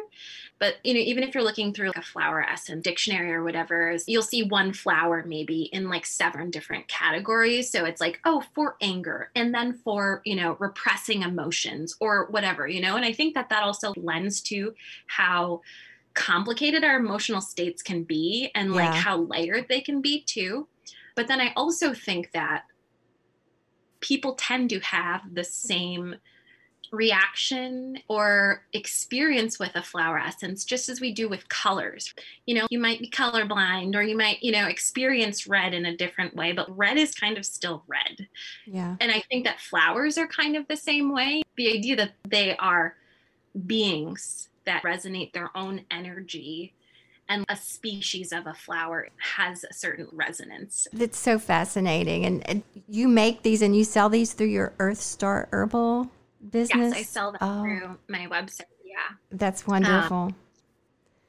[0.59, 3.97] But, you know, even if you're looking through like a flower essence dictionary or whatever,
[4.07, 7.71] you'll see one flower maybe in like seven different categories.
[7.71, 12.67] So it's like, oh, for anger and then for, you know, repressing emotions or whatever,
[12.67, 14.75] you know, and I think that that also lends to
[15.07, 15.61] how
[16.15, 18.75] complicated our emotional states can be and yeah.
[18.75, 20.69] like how layered they can be too.
[21.15, 22.65] But then I also think that
[24.01, 26.17] people tend to have the same
[26.91, 32.13] reaction or experience with a flower essence just as we do with colors.
[32.45, 35.97] You know, you might be colorblind or you might, you know, experience red in a
[35.97, 38.29] different way, but red is kind of still red.
[38.67, 38.97] Yeah.
[39.01, 41.43] And I think that flowers are kind of the same way.
[41.57, 42.97] The idea that they are
[43.67, 46.73] beings that resonate their own energy
[47.29, 50.87] and a species of a flower has a certain resonance.
[50.93, 52.27] It's so fascinating.
[52.27, 56.11] And, and, you make these and you sell these through your Earth Star Herbal
[56.51, 56.95] business?
[56.95, 57.63] Yes, I sell them oh.
[57.63, 58.63] through my website.
[58.85, 59.17] Yeah.
[59.31, 60.17] That's wonderful.
[60.17, 60.37] Um,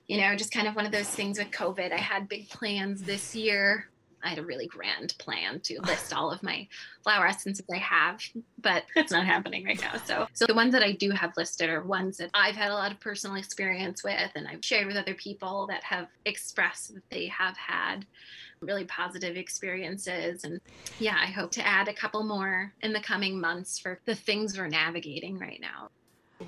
[0.08, 1.94] you know, just kind of one of those things with COVID.
[1.94, 3.88] I had big plans this year
[4.24, 6.68] I had a really grand plan to list all of my
[7.04, 8.22] flower essences I have,
[8.62, 10.00] but it's not happening right now.
[10.06, 12.76] So, so the ones that I do have listed are ones that I've had a
[12.76, 17.04] lot of personal experience with, and I've shared with other people that have expressed that
[17.10, 18.06] they have had
[18.62, 20.44] really positive experiences.
[20.44, 20.60] And
[21.00, 24.58] yeah, I hope to add a couple more in the coming months for the things
[24.58, 25.90] we're navigating right now.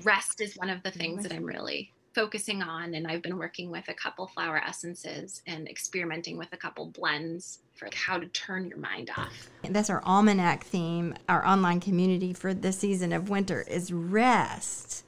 [0.02, 3.70] Rest is one of the things that I'm really focusing on and I've been working
[3.70, 8.68] with a couple flower essences and experimenting with a couple blends for how to turn
[8.68, 9.50] your mind off.
[9.62, 11.14] That's our almanac theme.
[11.28, 15.04] Our online community for the season of winter is rest.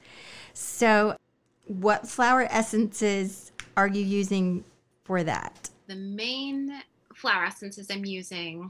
[0.53, 1.17] So,
[1.65, 4.63] what flower essences are you using
[5.03, 5.71] for that?
[5.87, 6.83] The main
[7.15, 8.69] flower essences I'm using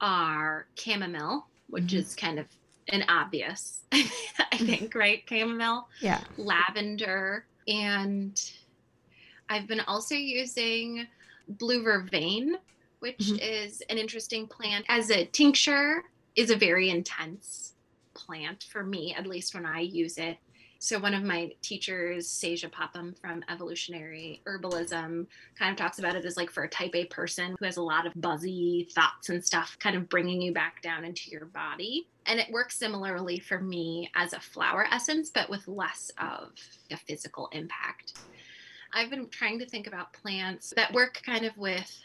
[0.00, 1.98] are chamomile, which mm-hmm.
[1.98, 2.46] is kind of
[2.88, 5.22] an obvious, I think, right?
[5.28, 8.40] Chamomile, yeah, lavender, and
[9.48, 11.06] I've been also using
[11.48, 12.52] blue vervain,
[13.00, 13.36] which mm-hmm.
[13.40, 14.84] is an interesting plant.
[14.88, 16.04] As a tincture,
[16.36, 17.74] is a very intense
[18.14, 20.38] plant for me, at least when I use it.
[20.84, 25.26] So one of my teachers, Sajah Popham from Evolutionary Herbalism,
[25.58, 27.82] kind of talks about it as like for a type A person who has a
[27.82, 32.06] lot of buzzy thoughts and stuff, kind of bringing you back down into your body.
[32.26, 36.50] And it works similarly for me as a flower essence, but with less of
[36.90, 38.18] a physical impact.
[38.92, 41.98] I've been trying to think about plants that work kind of with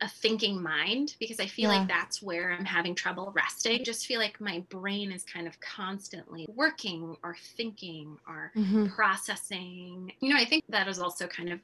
[0.00, 1.78] a thinking mind because I feel yeah.
[1.78, 3.80] like that's where I'm having trouble resting.
[3.80, 8.86] I just feel like my brain is kind of constantly working or thinking or mm-hmm.
[8.86, 10.12] processing.
[10.20, 11.60] You know, I think that is also kind of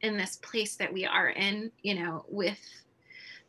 [0.00, 2.58] in this place that we are in, you know, with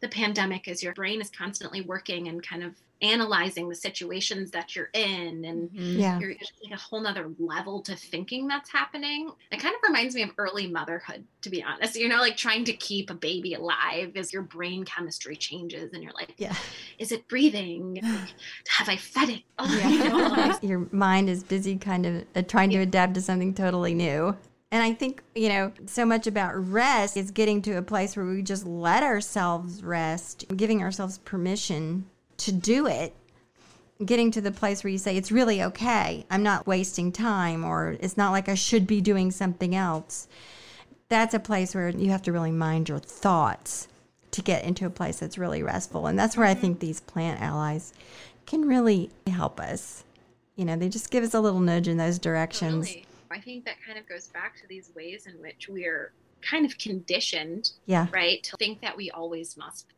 [0.04, 4.76] the pandemic is your brain is constantly working and kind of analyzing the situations that
[4.76, 5.98] you're in and mm-hmm.
[6.00, 6.20] yeah.
[6.20, 9.32] you're like a whole nother level to thinking that's happening.
[9.50, 11.96] It kind of reminds me of early motherhood to be honest.
[11.96, 16.04] You know like trying to keep a baby alive as your brain chemistry changes and
[16.04, 16.56] you're like yeah.
[17.00, 18.02] is it breathing?
[18.68, 19.44] Have i fed it?
[19.58, 20.58] Oh, yeah.
[20.62, 24.36] your mind is busy kind of uh, trying to adapt to something totally new
[24.74, 28.26] and I think, you know, so much about rest is getting to a place where
[28.26, 32.06] we just let ourselves rest, giving ourselves permission
[32.38, 33.14] to do it,
[34.04, 36.26] getting to the place where you say, it's really okay.
[36.32, 40.28] I'm not wasting time, or it's not like I should be doing something else.
[41.08, 43.88] That's a place where you have to really mind your thoughts
[44.32, 46.08] to get into a place that's really restful.
[46.08, 46.62] And that's where I mm-hmm.
[46.62, 47.94] think these plant allies
[48.48, 50.04] can really help us.
[50.56, 52.88] You know, they just give us a little nudge in those directions.
[52.88, 53.06] Totally.
[53.34, 56.78] I think that kind of goes back to these ways in which we're kind of
[56.78, 58.08] conditioned, yeah.
[58.12, 59.96] right, to think that we always must be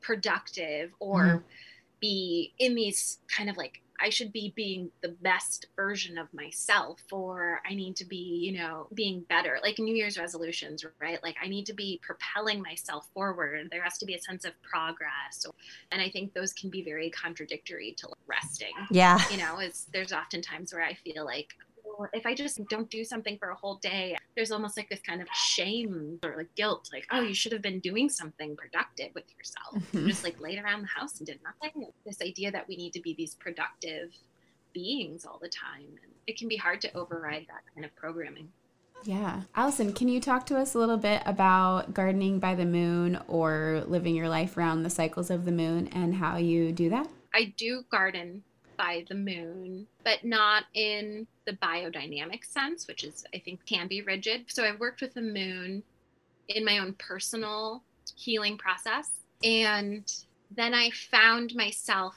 [0.00, 1.46] productive or mm-hmm
[2.04, 7.00] be in these kind of like I should be being the best version of myself,
[7.10, 9.58] or I need to be, you know, being better.
[9.62, 11.22] Like New Year's resolutions, right?
[11.22, 13.68] Like I need to be propelling myself forward.
[13.70, 15.46] There has to be a sense of progress.
[15.92, 18.74] And I think those can be very contradictory to resting.
[18.90, 19.18] Yeah.
[19.30, 21.54] You know, is there's often times where I feel like,
[22.12, 25.20] if I just don't do something for a whole day, there's almost like this kind
[25.20, 29.24] of shame or like guilt, like, oh, you should have been doing something productive with
[29.36, 29.74] yourself.
[29.74, 30.08] Mm-hmm.
[30.08, 31.86] just like laid around the house and did nothing.
[32.06, 34.12] This idea that we need to be these productive
[34.72, 35.86] beings all the time.
[36.02, 38.48] And it can be hard to override that kind of programming.
[39.04, 39.42] Yeah.
[39.54, 43.84] Alyson, can you talk to us a little bit about gardening by the moon or
[43.86, 47.08] living your life around the cycles of the moon and how you do that?
[47.34, 48.42] I do garden
[48.76, 54.02] by the moon, but not in the biodynamic sense, which is, I think, can be
[54.02, 54.46] rigid.
[54.48, 55.82] So I've worked with the moon
[56.48, 57.82] in my own personal
[58.16, 59.10] healing process.
[59.42, 60.10] And
[60.50, 62.14] then I found myself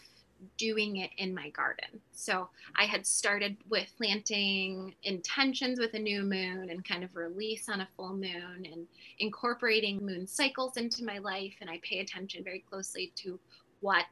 [0.57, 1.99] doing it in my garden.
[2.13, 7.69] So I had started with planting intentions with a new moon and kind of release
[7.69, 8.87] on a full moon and
[9.19, 11.55] incorporating moon cycles into my life.
[11.61, 13.39] And I pay attention very closely to
[13.79, 14.05] what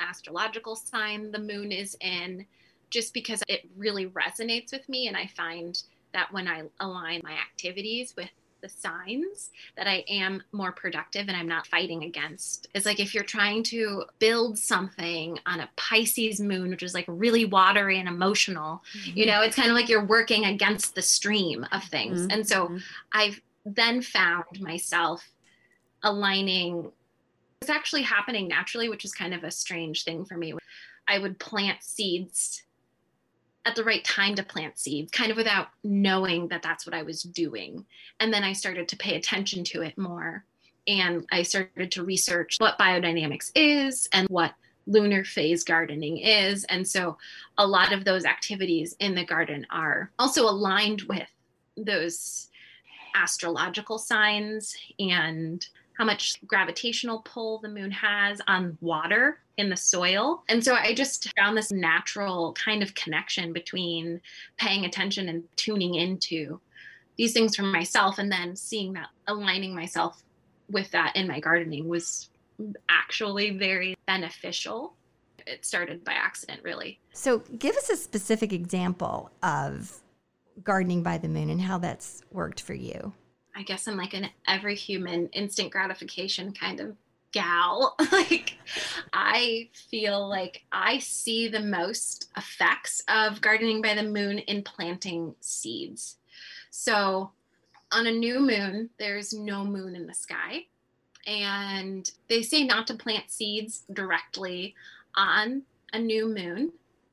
[0.00, 2.46] astrological sign the moon is in,
[2.90, 5.08] just because it really resonates with me.
[5.08, 5.80] And I find
[6.12, 8.30] that when I align my activities with
[8.62, 12.68] the signs that I am more productive and I'm not fighting against.
[12.74, 17.04] It's like if you're trying to build something on a Pisces moon, which is like
[17.06, 19.18] really watery and emotional, mm-hmm.
[19.18, 22.22] you know, it's kind of like you're working against the stream of things.
[22.22, 22.30] Mm-hmm.
[22.30, 22.76] And so mm-hmm.
[23.12, 25.28] I've then found myself
[26.02, 26.92] aligning.
[27.60, 30.54] It's actually happening naturally, which is kind of a strange thing for me.
[31.08, 32.62] I would plant seeds
[33.64, 37.02] at the right time to plant seeds, kind of without knowing that that's what I
[37.02, 37.84] was doing.
[38.20, 40.44] And then I started to pay attention to it more.
[40.86, 44.54] And I started to research what biodynamics is and what
[44.86, 46.62] lunar phase gardening is.
[46.64, 47.18] And so
[47.58, 51.28] a lot of those activities in the garden are also aligned with
[51.76, 52.48] those
[53.16, 60.42] astrological signs and how much gravitational pull the moon has on water in the soil.
[60.48, 64.20] And so I just found this natural kind of connection between
[64.58, 66.60] paying attention and tuning into
[67.16, 70.22] these things for myself and then seeing that aligning myself
[70.70, 72.28] with that in my gardening was
[72.90, 74.94] actually very beneficial.
[75.46, 76.98] It started by accident, really.
[77.12, 80.00] So, give us a specific example of
[80.64, 83.12] gardening by the moon and how that's worked for you.
[83.56, 86.94] I guess I'm like an every human instant gratification kind of
[87.32, 87.96] gal.
[88.12, 88.58] like
[89.14, 95.34] I feel like I see the most effects of gardening by the moon in planting
[95.40, 96.16] seeds.
[96.70, 97.30] So
[97.92, 100.66] on a new moon, there's no moon in the sky.
[101.26, 104.74] And they say not to plant seeds directly
[105.16, 105.62] on
[105.94, 106.72] a new moon,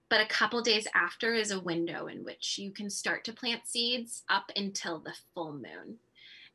[0.09, 3.61] but a couple days after is a window in which you can start to plant
[3.65, 5.99] seeds up until the full moon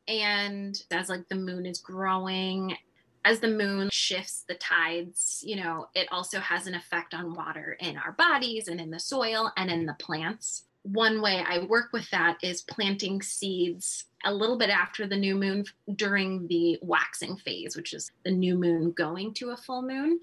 [0.08, 2.76] and as like the moon is growing
[3.24, 7.76] as the moon shifts the tides you know it also has an effect on water
[7.80, 10.64] in our bodies and in the soil and in the plants.
[10.84, 15.34] One way i work with that is planting seeds a little bit after the new
[15.34, 15.64] moon
[15.96, 20.18] during the waxing phase which is the new moon going to a full moon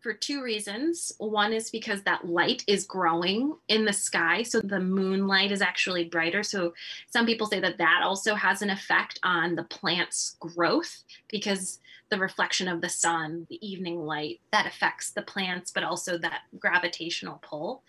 [0.00, 1.12] for two reasons.
[1.18, 4.42] One is because that light is growing in the sky.
[4.42, 6.42] So the moonlight is actually brighter.
[6.42, 6.74] So
[7.10, 12.18] some people say that that also has an effect on the plant's growth because the
[12.18, 17.40] reflection of the sun, the evening light, that affects the plants, but also that gravitational
[17.42, 17.82] pull.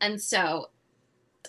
[0.00, 0.68] And so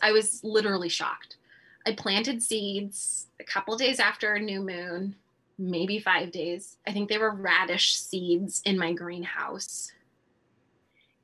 [0.01, 1.37] I was literally shocked.
[1.85, 5.15] I planted seeds a couple days after a new moon,
[5.57, 6.77] maybe five days.
[6.87, 9.91] I think they were radish seeds in my greenhouse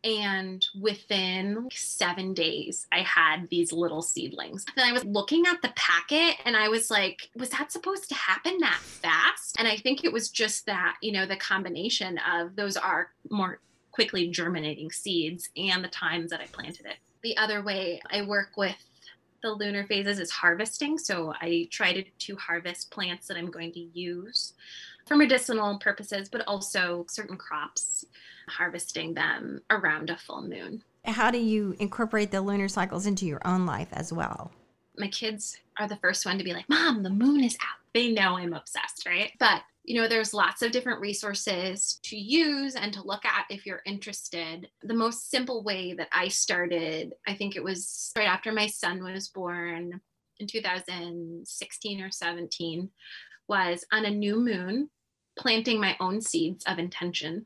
[0.03, 4.65] and within seven days, I had these little seedlings.
[4.77, 8.15] And I was looking at the packet and I was like, was that supposed to
[8.15, 9.55] happen that fast?
[9.59, 13.59] And I think it was just that, you know, the combination of those are more
[13.91, 16.95] quickly germinating seeds and the times that I planted it.
[17.21, 18.77] The other way I work with
[19.41, 20.97] the lunar phases is harvesting.
[20.97, 24.53] So I try to, to harvest plants that I'm going to use
[25.09, 28.05] for medicinal purposes, but also certain crops
[28.47, 30.83] harvesting them around a full moon.
[31.03, 34.51] How do you incorporate the lunar cycles into your own life as well?
[34.97, 37.79] My kids are the first one to be like, Mom, the moon is out.
[37.93, 39.31] They know I'm obsessed, right?
[39.39, 43.65] But you know, there's lots of different resources to use and to look at if
[43.65, 44.69] you're interested.
[44.83, 49.03] The most simple way that I started, I think it was right after my son
[49.03, 49.99] was born
[50.37, 52.89] in 2016 or 17,
[53.47, 54.89] was on a new moon,
[55.37, 57.45] planting my own seeds of intention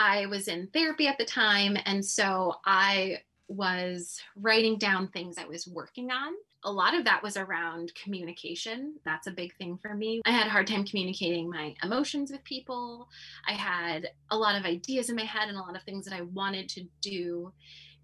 [0.00, 1.76] I was in therapy at the time.
[1.84, 3.18] And so I
[3.48, 6.32] was writing down things I was working on.
[6.64, 8.94] A lot of that was around communication.
[9.04, 10.22] That's a big thing for me.
[10.24, 13.08] I had a hard time communicating my emotions with people.
[13.46, 16.14] I had a lot of ideas in my head and a lot of things that
[16.14, 17.52] I wanted to do.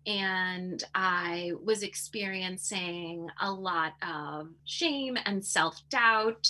[0.07, 6.47] And I was experiencing a lot of shame and self doubt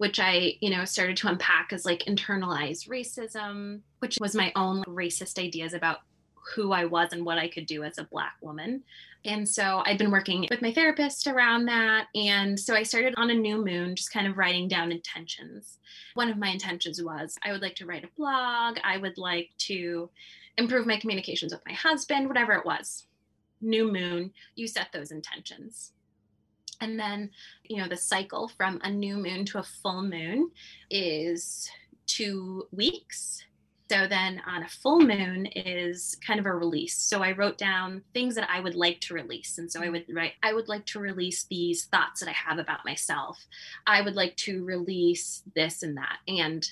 [0.00, 4.82] which I, you know, started to unpack as like internalized racism, which was my own
[4.84, 5.98] racist ideas about
[6.54, 8.82] who I was and what I could do as a Black woman.
[9.26, 12.06] And so I'd been working with my therapist around that.
[12.14, 15.76] And so I started on a new moon, just kind of writing down intentions.
[16.14, 19.50] One of my intentions was I would like to write a blog, I would like
[19.68, 20.08] to
[20.56, 23.04] improve my communications with my husband, whatever it was.
[23.60, 25.92] New moon, you set those intentions.
[26.80, 27.30] And then,
[27.64, 30.50] you know, the cycle from a new moon to a full moon
[30.90, 31.70] is
[32.06, 33.44] two weeks.
[33.90, 36.96] So then on a full moon is kind of a release.
[36.96, 39.58] So I wrote down things that I would like to release.
[39.58, 42.58] And so I would write, I would like to release these thoughts that I have
[42.58, 43.44] about myself.
[43.88, 46.18] I would like to release this and that.
[46.28, 46.70] And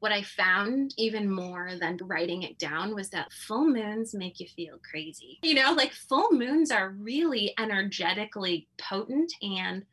[0.00, 4.46] what I found even more than writing it down was that full moons make you
[4.46, 5.38] feel crazy.
[5.42, 9.84] You know, like full moons are really energetically potent and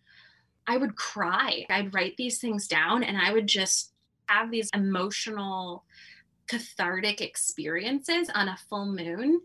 [0.67, 1.65] I would cry.
[1.69, 3.93] I'd write these things down and I would just
[4.27, 5.83] have these emotional
[6.47, 9.41] cathartic experiences on a full moon.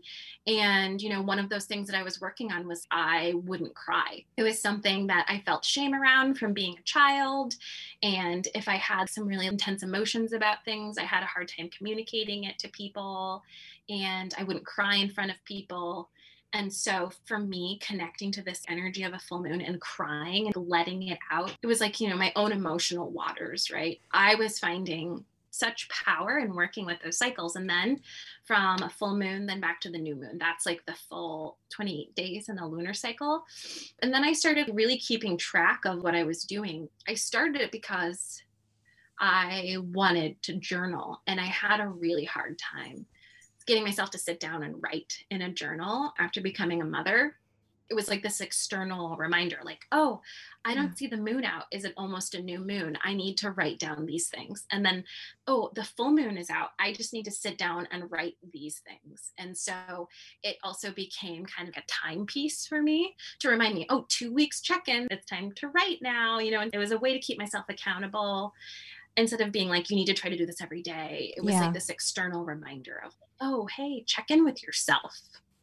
[0.47, 3.73] And, you know, one of those things that I was working on was I wouldn't
[3.73, 4.23] cry.
[4.37, 7.55] It was something that I felt shame around from being a child.
[8.03, 11.69] And if I had some really intense emotions about things, I had a hard time
[11.75, 13.43] communicating it to people.
[13.89, 16.09] And I wouldn't cry in front of people.
[16.53, 20.67] And so for me, connecting to this energy of a full moon and crying and
[20.67, 24.01] letting it out, it was like, you know, my own emotional waters, right?
[24.11, 27.55] I was finding such power in working with those cycles.
[27.55, 28.01] And then
[28.45, 30.37] from a full moon, then back to the new moon.
[30.39, 33.43] That's like the full 28 days in the lunar cycle.
[34.01, 36.89] And then I started really keeping track of what I was doing.
[37.07, 38.41] I started it because
[39.19, 43.05] I wanted to journal and I had a really hard time
[43.67, 47.35] getting myself to sit down and write in a journal after becoming a mother
[47.91, 50.21] it was like this external reminder like oh
[50.63, 50.95] i don't yeah.
[50.95, 51.65] see the moon out.
[51.71, 52.97] Is it almost a new moon?
[53.03, 54.65] I need to write down these things.
[54.71, 55.03] And then
[55.47, 56.69] oh the full moon is out.
[56.79, 59.31] I just need to sit down and write these things.
[59.37, 60.07] And so
[60.43, 64.61] it also became kind of a timepiece for me to remind me oh two weeks
[64.61, 67.19] check in it's time to write now you know and it was a way to
[67.19, 68.53] keep myself accountable.
[69.17, 71.53] Instead of being like you need to try to do this every day it was
[71.53, 71.61] yeah.
[71.61, 75.21] like this external reminder of oh hey check in with yourself.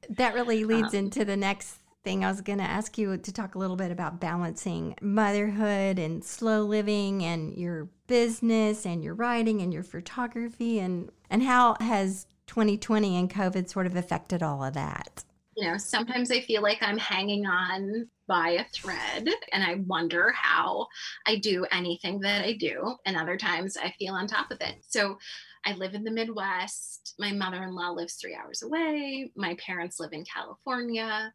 [0.09, 1.79] That really leads um, into the next
[2.09, 5.99] thing I was going to ask you to talk a little bit about balancing motherhood
[5.99, 11.77] and slow living and your business and your writing and your photography and and how
[11.81, 15.23] has 2020 and COVID sort of affected all of that?
[15.55, 20.33] You know, sometimes I feel like I'm hanging on by a thread and I wonder
[20.33, 20.87] how
[21.27, 22.97] I do anything that I do.
[23.05, 24.77] And other times I feel on top of it.
[24.89, 25.19] So
[25.65, 27.15] I live in the Midwest.
[27.19, 29.31] My mother in law lives three hours away.
[29.37, 31.33] My parents live in California.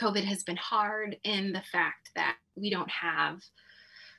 [0.00, 3.40] COVID has been hard in the fact that we don't have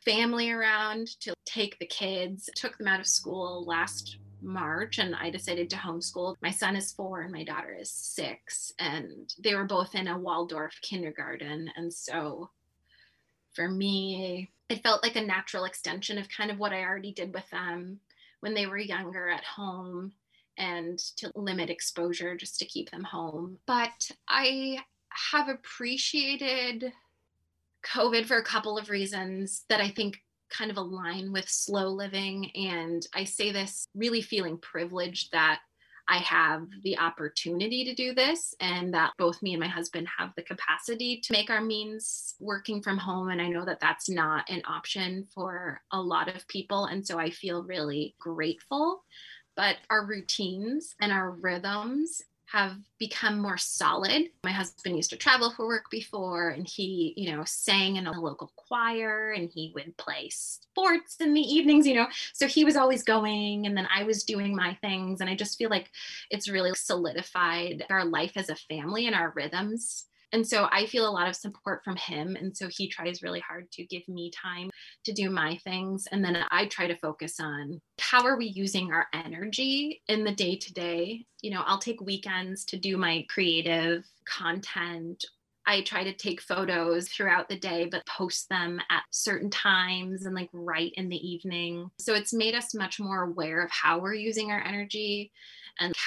[0.03, 2.49] family around to take the kids.
[2.55, 6.35] Took them out of school last March and I decided to homeschool.
[6.41, 10.17] My son is four and my daughter is six, and they were both in a
[10.17, 11.69] Waldorf kindergarten.
[11.75, 12.49] And so
[13.53, 17.33] for me, it felt like a natural extension of kind of what I already did
[17.33, 17.99] with them
[18.43, 20.11] when they were younger at home
[20.57, 23.57] and to limit exposure just to keep them home.
[23.65, 24.79] But I
[25.31, 26.91] have appreciated
[27.85, 30.17] COVID for a couple of reasons that I think
[30.49, 32.51] kind of align with slow living.
[32.53, 35.61] And I say this really feeling privileged that
[36.07, 40.31] I have the opportunity to do this, and that both me and my husband have
[40.35, 43.29] the capacity to make our means working from home.
[43.29, 46.85] And I know that that's not an option for a lot of people.
[46.85, 49.03] And so I feel really grateful.
[49.55, 52.21] But our routines and our rhythms
[52.53, 54.29] have become more solid.
[54.43, 58.21] My husband used to travel for work before and he, you know, sang in a
[58.21, 62.05] local choir and he would play sports in the evenings, you know.
[62.33, 65.57] So he was always going and then I was doing my things and I just
[65.57, 65.89] feel like
[66.29, 71.07] it's really solidified our life as a family and our rhythms and so I feel
[71.07, 72.35] a lot of support from him.
[72.35, 74.71] And so he tries really hard to give me time
[75.05, 76.07] to do my things.
[76.11, 80.33] And then I try to focus on how are we using our energy in the
[80.33, 81.25] day to day.
[81.41, 85.23] You know, I'll take weekends to do my creative content
[85.65, 90.35] I try to take photos throughout the day, but post them at certain times and
[90.35, 91.89] like right in the evening.
[91.99, 95.31] So it's made us much more aware of how we're using our energy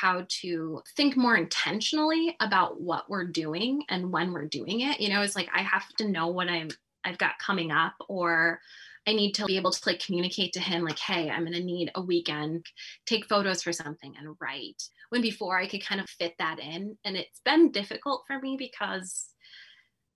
[0.01, 5.01] how to think more intentionally about what we're doing and when we're doing it.
[5.01, 6.69] You know, it's like I have to know what I'm
[7.05, 8.61] I've got coming up or
[9.07, 11.93] I need to be able to like communicate to him like, hey, I'm gonna need
[11.95, 12.67] a weekend,
[13.07, 14.83] take photos for something and write.
[15.11, 16.99] When before I could kind of fit that in.
[17.05, 19.29] And it's been difficult for me because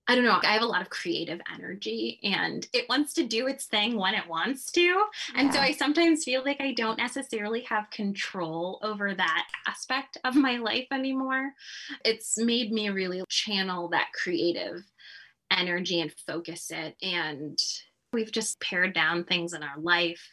[0.07, 0.39] I don't know.
[0.41, 4.15] I have a lot of creative energy and it wants to do its thing when
[4.15, 5.05] it wants to.
[5.35, 10.35] And so I sometimes feel like I don't necessarily have control over that aspect of
[10.35, 11.53] my life anymore.
[12.03, 14.83] It's made me really channel that creative
[15.51, 16.95] energy and focus it.
[17.01, 17.57] And
[18.11, 20.27] we've just pared down things in our life.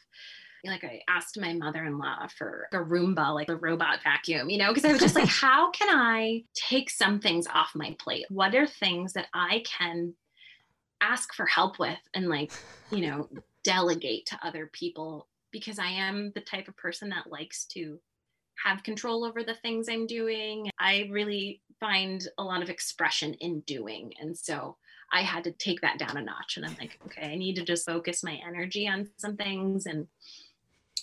[0.65, 4.85] Like I asked my mother-in-law for a Roomba, like a robot vacuum, you know, because
[4.85, 8.27] I was just like, how can I take some things off my plate?
[8.29, 10.15] What are things that I can
[11.01, 12.53] ask for help with and like,
[12.91, 13.29] you know,
[13.63, 15.29] delegate to other people?
[15.51, 17.99] Because I am the type of person that likes to
[18.65, 20.71] have control over the things I'm doing.
[20.79, 24.13] I really find a lot of expression in doing.
[24.21, 24.77] And so
[25.13, 26.57] I had to take that down a notch.
[26.57, 30.07] And I'm like, okay, I need to just focus my energy on some things and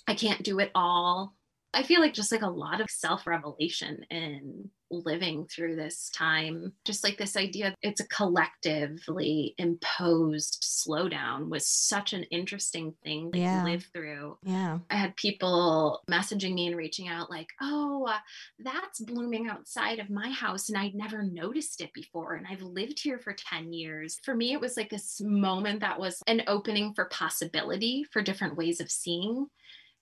[0.07, 1.35] I can't do it all.
[1.73, 6.71] I feel like just like a lot of self revelation in living through this time,
[6.85, 13.39] just like this idea, it's a collectively imposed slowdown was such an interesting thing to
[13.39, 13.63] Yeah.
[13.63, 14.37] live through.
[14.43, 14.79] Yeah.
[14.89, 18.19] I had people messaging me and reaching out, like, oh, uh,
[18.59, 20.69] that's blooming outside of my house.
[20.69, 22.35] And I'd never noticed it before.
[22.35, 24.19] And I've lived here for 10 years.
[24.23, 28.55] For me, it was like this moment that was an opening for possibility for different
[28.55, 29.47] ways of seeing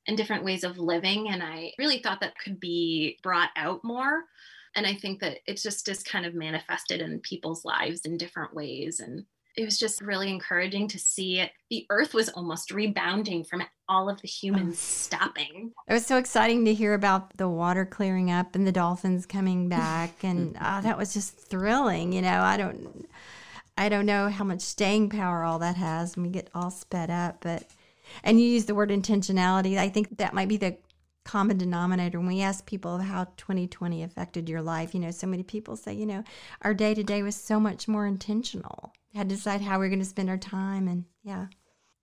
[0.08, 1.30] and different ways of living.
[1.30, 4.24] And I really thought that could be brought out more.
[4.76, 8.54] And I think that it just is kind of manifested in people's lives in different
[8.56, 9.00] ways.
[9.00, 9.26] And
[9.56, 11.52] it was just really encouraging to see it.
[11.70, 15.72] The earth was almost rebounding from all of the humans stopping.
[15.88, 19.70] It was so exciting to hear about the water clearing up and the dolphins coming
[19.70, 22.14] back, and ah, that was just thrilling.
[22.14, 23.08] You know, I don't,
[23.78, 27.12] I don't know how much staying power all that has when we get all sped
[27.12, 27.64] up, but
[28.24, 29.78] and you use the word intentionality.
[29.78, 30.78] I think that might be the
[31.24, 34.94] common denominator when we ask people how 2020 affected your life.
[34.94, 36.24] You know, so many people say, you know,
[36.62, 38.94] our day to day was so much more intentional.
[39.14, 41.48] Had to decide how we are going to spend our time, and yeah.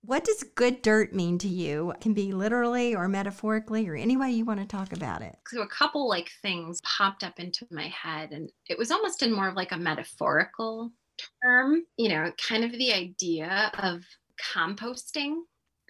[0.03, 1.91] What does good dirt mean to you?
[1.91, 5.37] It can be literally or metaphorically or any way you want to talk about it.
[5.47, 9.31] So a couple like things popped up into my head and it was almost in
[9.31, 10.91] more of like a metaphorical
[11.43, 14.03] term, you know, kind of the idea of
[14.55, 15.41] composting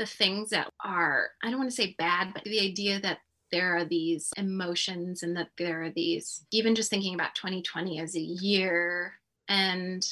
[0.02, 3.20] the things that are I don't want to say bad, but the idea that
[3.52, 8.16] there are these emotions and that there are these even just thinking about 2020 as
[8.16, 9.14] a year
[9.48, 10.04] and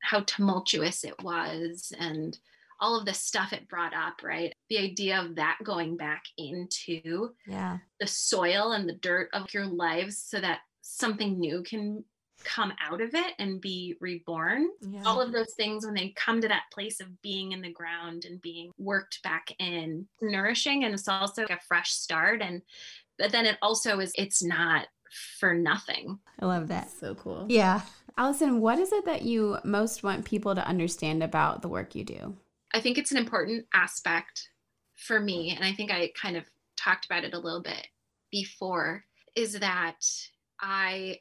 [0.00, 2.38] how tumultuous it was and
[2.80, 4.54] all of the stuff it brought up, right?
[4.70, 7.78] The idea of that going back into Yeah.
[8.00, 12.04] the soil and the dirt of your lives so that something new can
[12.44, 14.68] come out of it and be reborn.
[14.80, 15.02] Yeah.
[15.04, 18.24] All of those things, when they come to that place of being in the ground
[18.24, 22.42] and being worked back in, nourishing, and it's also a fresh start.
[22.42, 22.62] And
[23.18, 24.86] but then it also is, it's not
[25.38, 26.18] for nothing.
[26.40, 26.90] I love that.
[26.90, 27.46] So cool.
[27.48, 27.82] Yeah.
[28.18, 32.04] Alyson, what is it that you most want people to understand about the work you
[32.04, 32.36] do?
[32.72, 34.48] I think it's an important aspect
[34.96, 36.44] for me, and I think I kind of
[36.76, 37.86] talked about it a little bit
[38.30, 39.04] before,
[39.36, 40.04] is that
[40.60, 41.18] I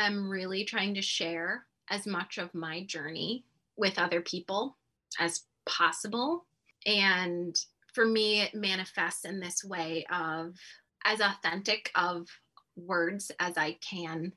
[0.00, 3.44] am really trying to share as much of my journey
[3.76, 4.76] with other people
[5.18, 6.46] as possible.
[6.84, 7.56] And
[7.94, 10.56] for me, it manifests in this way of
[11.04, 12.28] as authentic of
[12.76, 14.32] words as I can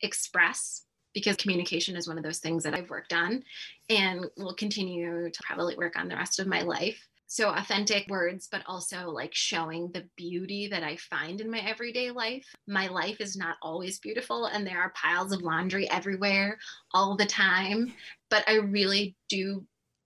[0.00, 3.44] express because communication is one of those things that I've worked on
[3.90, 7.06] and will continue to probably work on the rest of my life.
[7.32, 12.10] So, authentic words, but also like showing the beauty that I find in my everyday
[12.10, 12.44] life.
[12.66, 16.58] My life is not always beautiful, and there are piles of laundry everywhere
[16.92, 17.94] all the time.
[18.28, 19.64] But I really do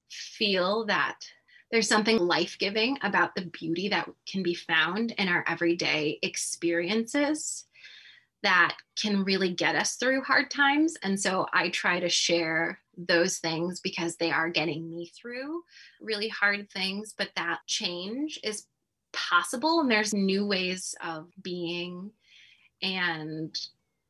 [0.08, 1.18] feel that
[1.72, 7.64] there's something life giving about the beauty that can be found in our everyday experiences
[8.42, 10.96] that can really get us through hard times.
[11.02, 15.62] And so I try to share those things because they are getting me through
[16.00, 18.66] really hard things, but that change is
[19.12, 22.10] possible and there's new ways of being.
[22.82, 23.58] And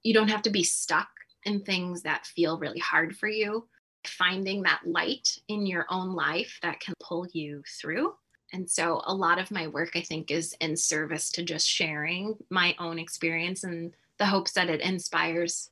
[0.03, 1.09] you don't have to be stuck
[1.45, 3.67] in things that feel really hard for you.
[4.07, 8.13] Finding that light in your own life that can pull you through.
[8.53, 12.37] And so a lot of my work, I think, is in service to just sharing
[12.51, 15.71] my own experience and the hopes that it inspires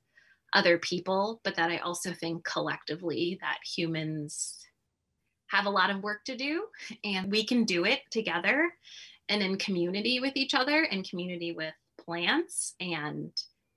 [0.53, 4.59] other people, but that I also think collectively that humans
[5.49, 6.65] have a lot of work to do
[7.05, 8.73] and we can do it together
[9.29, 11.75] and in community with each other and community with
[12.05, 12.75] plants.
[12.81, 13.31] And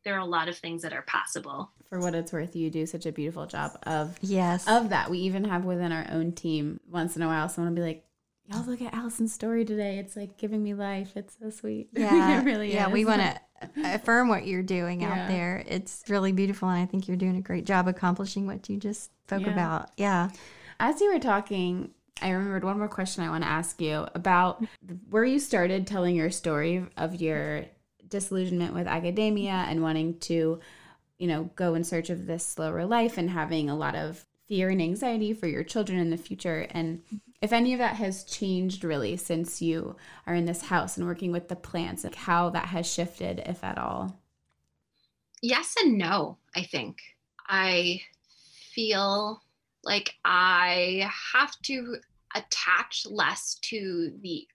[0.03, 1.71] there are a lot of things that are possible.
[1.89, 4.67] For what it's worth, you do such a beautiful job of Yes.
[4.67, 5.09] of that.
[5.09, 8.05] We even have within our own team once in a while someone will be like,
[8.45, 9.99] y'all look at Alyson's story today.
[9.99, 11.11] It's like giving me life.
[11.15, 11.89] It's so sweet.
[11.93, 12.87] Yeah, it really yeah.
[12.87, 12.93] is.
[12.93, 13.39] We want to
[13.83, 15.23] affirm what you're doing Yeah.
[15.23, 15.63] out there.
[15.67, 19.11] It's really beautiful, and I think you're doing a great job accomplishing what you just
[19.25, 19.51] spoke Yeah.
[19.51, 19.91] about.
[19.97, 20.29] Yeah.
[20.79, 21.91] As you were talking,
[22.21, 24.63] I remembered one more question I want to ask you about
[25.09, 27.65] where you started telling your story of your
[28.07, 30.59] disillusionment with academia and wanting to,
[31.19, 34.69] you know, go in search of this slower life and having a lot of fear
[34.69, 36.67] and anxiety for your children in the future.
[36.71, 37.01] And
[37.41, 41.31] if any of that has changed really since you are in this house and working
[41.31, 44.19] with the plants, like how that has shifted, if at all.
[45.41, 46.97] yes and no, I think.
[47.47, 48.01] I
[48.73, 49.41] feel
[49.83, 51.97] like I have to
[52.35, 54.47] attach less to the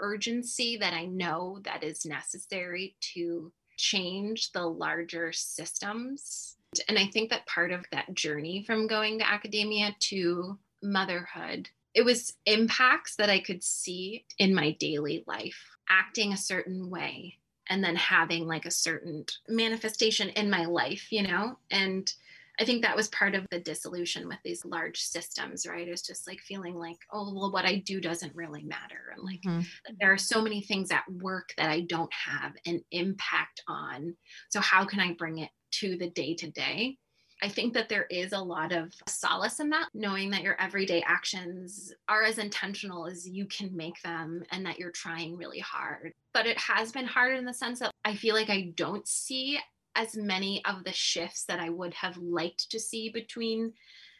[0.00, 6.56] urgency that I know that is necessary to change the larger systems.
[6.88, 12.02] And I think that part of that journey from going to academia to motherhood, it
[12.04, 17.38] was impacts that I could see in my daily life, acting a certain way
[17.68, 21.58] and then having like a certain manifestation in my life, you know?
[21.70, 22.12] And
[22.58, 25.88] I think that was part of the dissolution with these large systems, right?
[25.88, 29.12] It's just like feeling like, oh, well, what I do doesn't really matter.
[29.14, 29.70] And like, Mhm.
[30.00, 34.16] there are so many things at work that I don't have an impact on.
[34.50, 36.98] So, how can I bring it to the day to day?
[37.42, 41.02] I think that there is a lot of solace in that, knowing that your everyday
[41.06, 46.12] actions are as intentional as you can make them and that you're trying really hard.
[46.34, 49.58] But it has been hard in the sense that I feel like I don't see
[49.96, 53.72] as many of the shifts that I would have liked to see between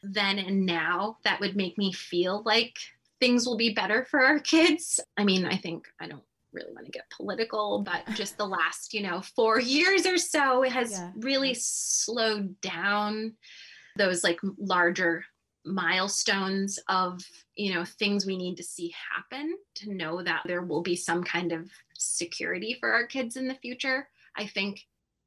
[0.03, 2.77] then and now that would make me feel like
[3.21, 4.99] things will be better for our kids.
[5.17, 8.95] I mean, I think I don't really want to get political, but just the last,
[8.95, 11.13] you know, four years or so has Yeah.
[11.17, 13.37] really slowed down
[13.97, 15.25] those like larger
[15.65, 17.23] milestones of
[17.55, 21.23] you know things we need to see happen to know that there will be some
[21.23, 24.87] kind of security for our kids in the future i think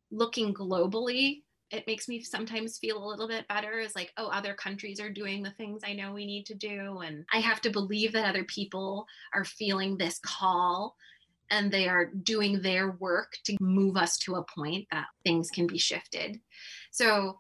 [0.10, 4.56] looking globally it makes me sometimes feel a little bit better is like oh other
[4.56, 7.70] countries are doing the things i know we need to do and i have to
[7.70, 9.06] believe that other people
[9.36, 10.96] are feeling this call
[11.50, 15.68] and they are doing their work to move us to a point that things can
[15.68, 16.40] be shifted
[16.92, 17.38] so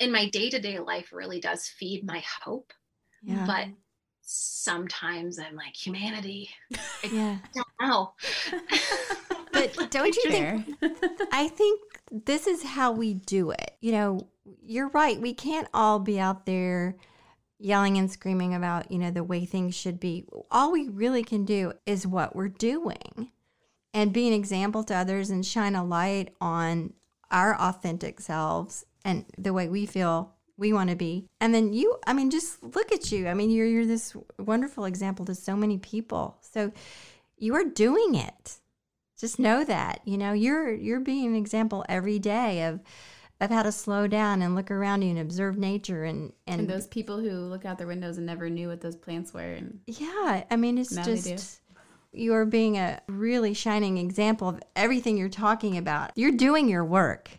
[0.00, 2.72] in my day-to-day life really does feed my hope
[3.22, 3.44] Yeah.
[3.46, 3.66] but
[4.22, 6.48] sometimes i'm like humanity
[7.10, 7.38] yeah.
[7.54, 8.12] don't know.
[9.52, 10.66] But don't you think
[11.32, 11.80] I think
[12.10, 13.72] this is how we do it.
[13.80, 14.20] You know,
[14.64, 15.20] you're right.
[15.20, 16.96] We can't all be out there
[17.58, 20.24] yelling and screaming about, you know, the way things should be.
[20.50, 23.30] All we really can do is what we're doing
[23.94, 26.92] and be an example to others and shine a light on
[27.30, 31.26] our authentic selves and the way we feel we want to be.
[31.40, 33.28] And then you, I mean, just look at you.
[33.28, 36.36] I mean, you're you're this wonderful example to so many people.
[36.40, 36.72] So
[37.36, 38.58] you are doing it
[39.22, 42.80] just know that you know you're you're being an example every day of
[43.40, 46.68] of how to slow down and look around you and observe nature and and, and
[46.68, 49.78] those people who look out their windows and never knew what those plants were and
[49.86, 51.61] yeah i mean it's just
[52.12, 57.30] you're being a really shining example of everything you're talking about you're doing your work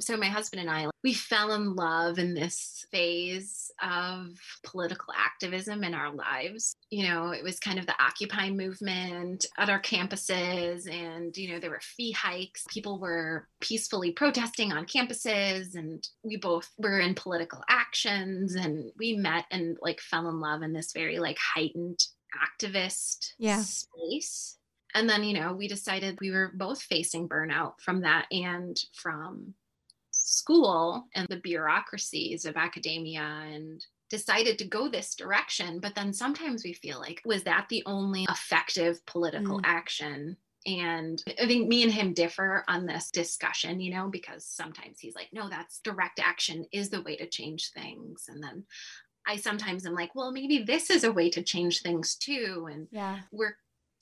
[0.00, 4.28] so my husband and I we fell in love in this phase of
[4.64, 6.74] political activism in our lives.
[6.90, 11.60] You know, it was kind of the occupy movement at our campuses and you know
[11.60, 12.64] there were fee hikes.
[12.68, 19.16] People were peacefully protesting on campuses and we both were in political actions and we
[19.16, 22.00] met and like fell in love in this very like heightened
[22.36, 23.62] activist Yeah.
[23.62, 24.58] space.
[24.94, 29.54] And then, you know, we decided we were both facing burnout from that and from
[30.10, 35.80] school and the bureaucracies of academia and decided to go this direction.
[35.80, 39.64] But then sometimes we feel like, was that the only effective political Mm.
[39.64, 40.36] action?
[40.66, 45.14] And I think me and him differ on this discussion, you know, because sometimes he's
[45.14, 48.24] like, no, that's direct action is the way to change things.
[48.28, 48.66] And then
[49.28, 52.68] I sometimes am like, well, maybe this is a way to change things too.
[52.72, 53.56] And yeah we're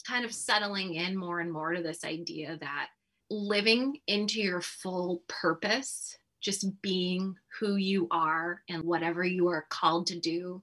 [0.06, 2.86] kind of settling in more and more to this idea that
[3.28, 10.06] living into your full purpose, just being who you are and whatever you are called
[10.06, 10.62] to do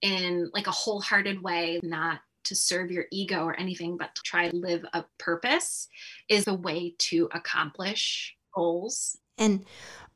[0.00, 4.48] in like a wholehearted way, not to serve your ego or anything, but to try
[4.48, 5.88] to live a purpose
[6.30, 9.18] is the way to accomplish goals.
[9.36, 9.66] and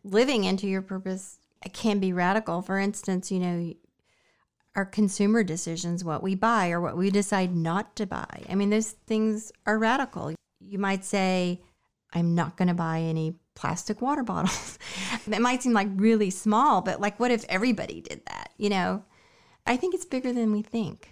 [0.03, 1.39] living into your purpose
[1.73, 3.73] can be radical for instance you know
[4.75, 8.43] our consumer decisions what we buy or what we decide not to buy.
[8.49, 10.35] I mean those things are radical.
[10.61, 11.63] You might say
[12.15, 14.79] i'm not going to buy any plastic water bottles.
[15.27, 19.05] It might seem like really small but like what if everybody did that you know?
[19.67, 21.11] I think it's bigger than we think.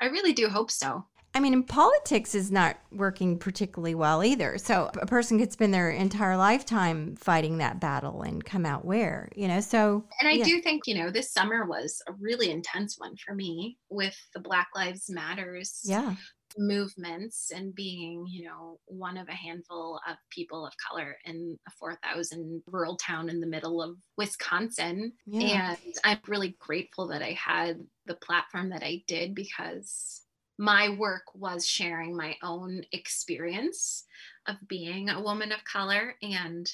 [0.00, 1.06] I really do hope so.
[1.34, 4.58] I mean, in politics is not working particularly well either.
[4.58, 9.30] So a person could spend their entire lifetime fighting that battle and come out where,
[9.34, 9.60] you know?
[9.60, 10.44] So, And I yeah.
[10.44, 14.40] do think, you know, this summer was a really intense one for me with the
[14.40, 16.16] Black Lives Matters yeah.
[16.58, 21.70] movements and being, you know, one of a handful of people of color in a
[21.78, 25.12] 4,000 rural town in the middle of Wisconsin.
[25.24, 25.76] Yeah.
[25.82, 30.21] And I'm really grateful that I had the platform that I did because
[30.58, 34.04] my work was sharing my own experience
[34.46, 36.70] of being a woman of color and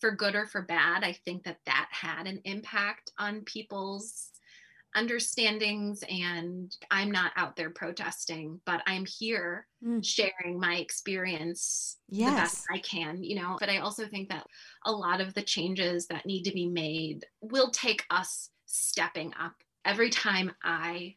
[0.00, 4.32] for good or for bad i think that that had an impact on people's
[4.94, 10.02] understandings and i'm not out there protesting but i'm here Mm.
[10.02, 13.56] sharing my experience the best i can you know?
[13.60, 14.46] But i also think that
[14.84, 19.54] a lot of the changes that need to be made will take us stepping up.
[19.84, 21.16] Every time i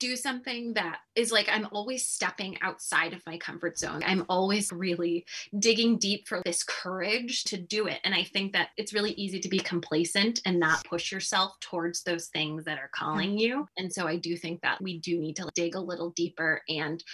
[0.00, 4.02] do something that is like I'm always stepping outside of my comfort zone.
[4.04, 5.24] I'm always really
[5.58, 8.00] digging deep for this courage to do it.
[8.02, 12.02] And I think that it's really easy to be complacent and not push yourself towards
[12.02, 13.38] those things that are calling mm-hmm.
[13.38, 13.68] you.
[13.76, 17.04] And so I do think that we do need to dig a little deeper and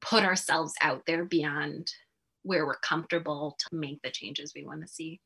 [0.00, 1.90] put ourselves out there beyond
[2.42, 5.20] where we're comfortable to make the changes we want to see.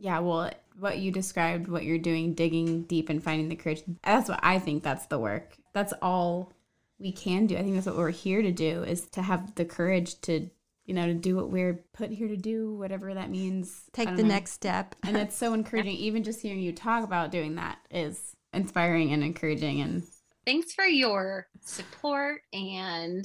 [0.00, 4.28] Yeah, well, what you described, what you're doing, digging deep and finding the courage, that's
[4.28, 5.56] what I think that's the work.
[5.74, 6.52] That's all
[6.98, 7.56] we can do.
[7.56, 10.48] I think that's what we're here to do is to have the courage to,
[10.86, 13.82] you know, to do what we're put here to do, whatever that means.
[13.92, 14.28] Take the know.
[14.28, 14.94] next step.
[15.02, 15.96] And it's so encouraging.
[15.96, 19.82] Even just hearing you talk about doing that is inspiring and encouraging.
[19.82, 20.02] And
[20.46, 23.24] thanks for your support and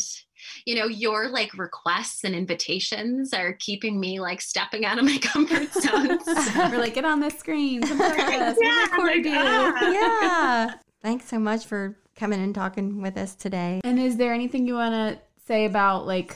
[0.66, 5.18] you know your like requests and invitations are keeping me like stepping out of my
[5.18, 6.20] comfort zone
[6.56, 7.82] we're like, get on the screen.
[7.82, 8.58] Come talk to us.
[8.60, 9.92] We'll Yeah, like, ah.
[9.92, 10.74] yeah.
[11.02, 13.82] Thanks so much for coming and talking with us today.
[13.84, 16.36] And is there anything you want to say about like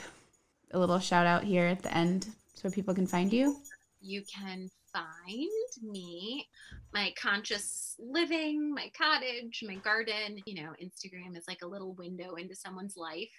[0.71, 3.57] a little shout out here at the end so people can find you?
[4.01, 5.49] you can find
[5.81, 6.47] me
[6.93, 12.35] my conscious living my cottage my garden you know instagram is like a little window
[12.35, 13.29] into someone's life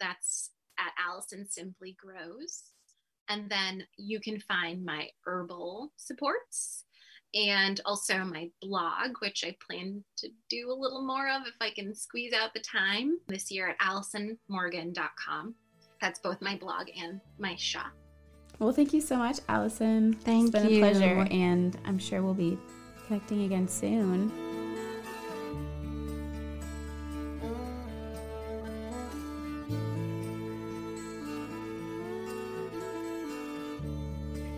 [0.00, 2.72] that's at alyson simply grows.
[3.28, 6.84] And then you can find my herbal supports
[7.34, 11.70] and also my blog which i plan to do a little more of if i
[11.70, 15.52] can squeeze out the time this year at alysonmorgan.com
[16.00, 17.92] that's both my blog and my shop
[18.58, 20.14] Well, thank you so much, Alyson.
[20.14, 20.84] Thank it's been you.
[20.84, 22.58] a pleasure, and I'm sure we'll be
[23.06, 24.32] connecting again soon.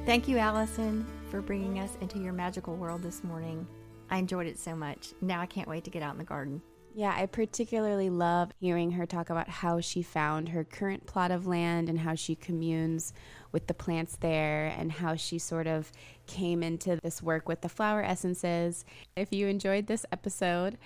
[0.07, 3.67] Thank you, Alyson, for bringing us into your magical world this morning.
[4.11, 5.09] I enjoyed it so much.
[5.21, 6.63] Now I can't wait to get out in the garden.
[6.99, 11.47] Yeah, I particularly love hearing her talk about how she found her current plot of
[11.47, 13.13] land and how she communes
[13.53, 15.93] with the plants there and how she sort of
[16.27, 18.85] came into this work with the flower essences.
[19.15, 20.77] If you enjoyed this episode,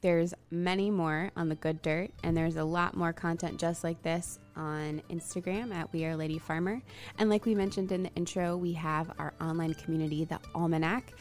[0.00, 4.00] there's many more on the good dirt and there's a lot more content just like
[4.02, 6.80] this on instagram at we are lady farmer
[7.18, 11.12] and like we mentioned in the intro we have our online community the almanac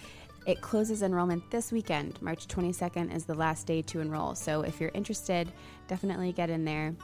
[0.48, 2.20] it closes enrollment this weekend.
[2.22, 4.34] March 22nd is the last day to enroll.
[4.34, 5.52] So if you're interested
[5.88, 6.96] definitely get in there.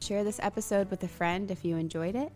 [0.00, 2.32] Share this episode with a friend if you enjoyed it.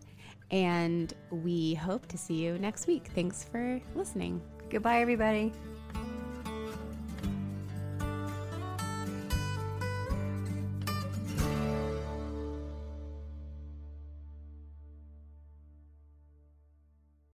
[0.51, 3.09] And we hope to see you next week.
[3.13, 4.41] Thanks for listening.
[4.69, 5.51] Goodbye, everybody.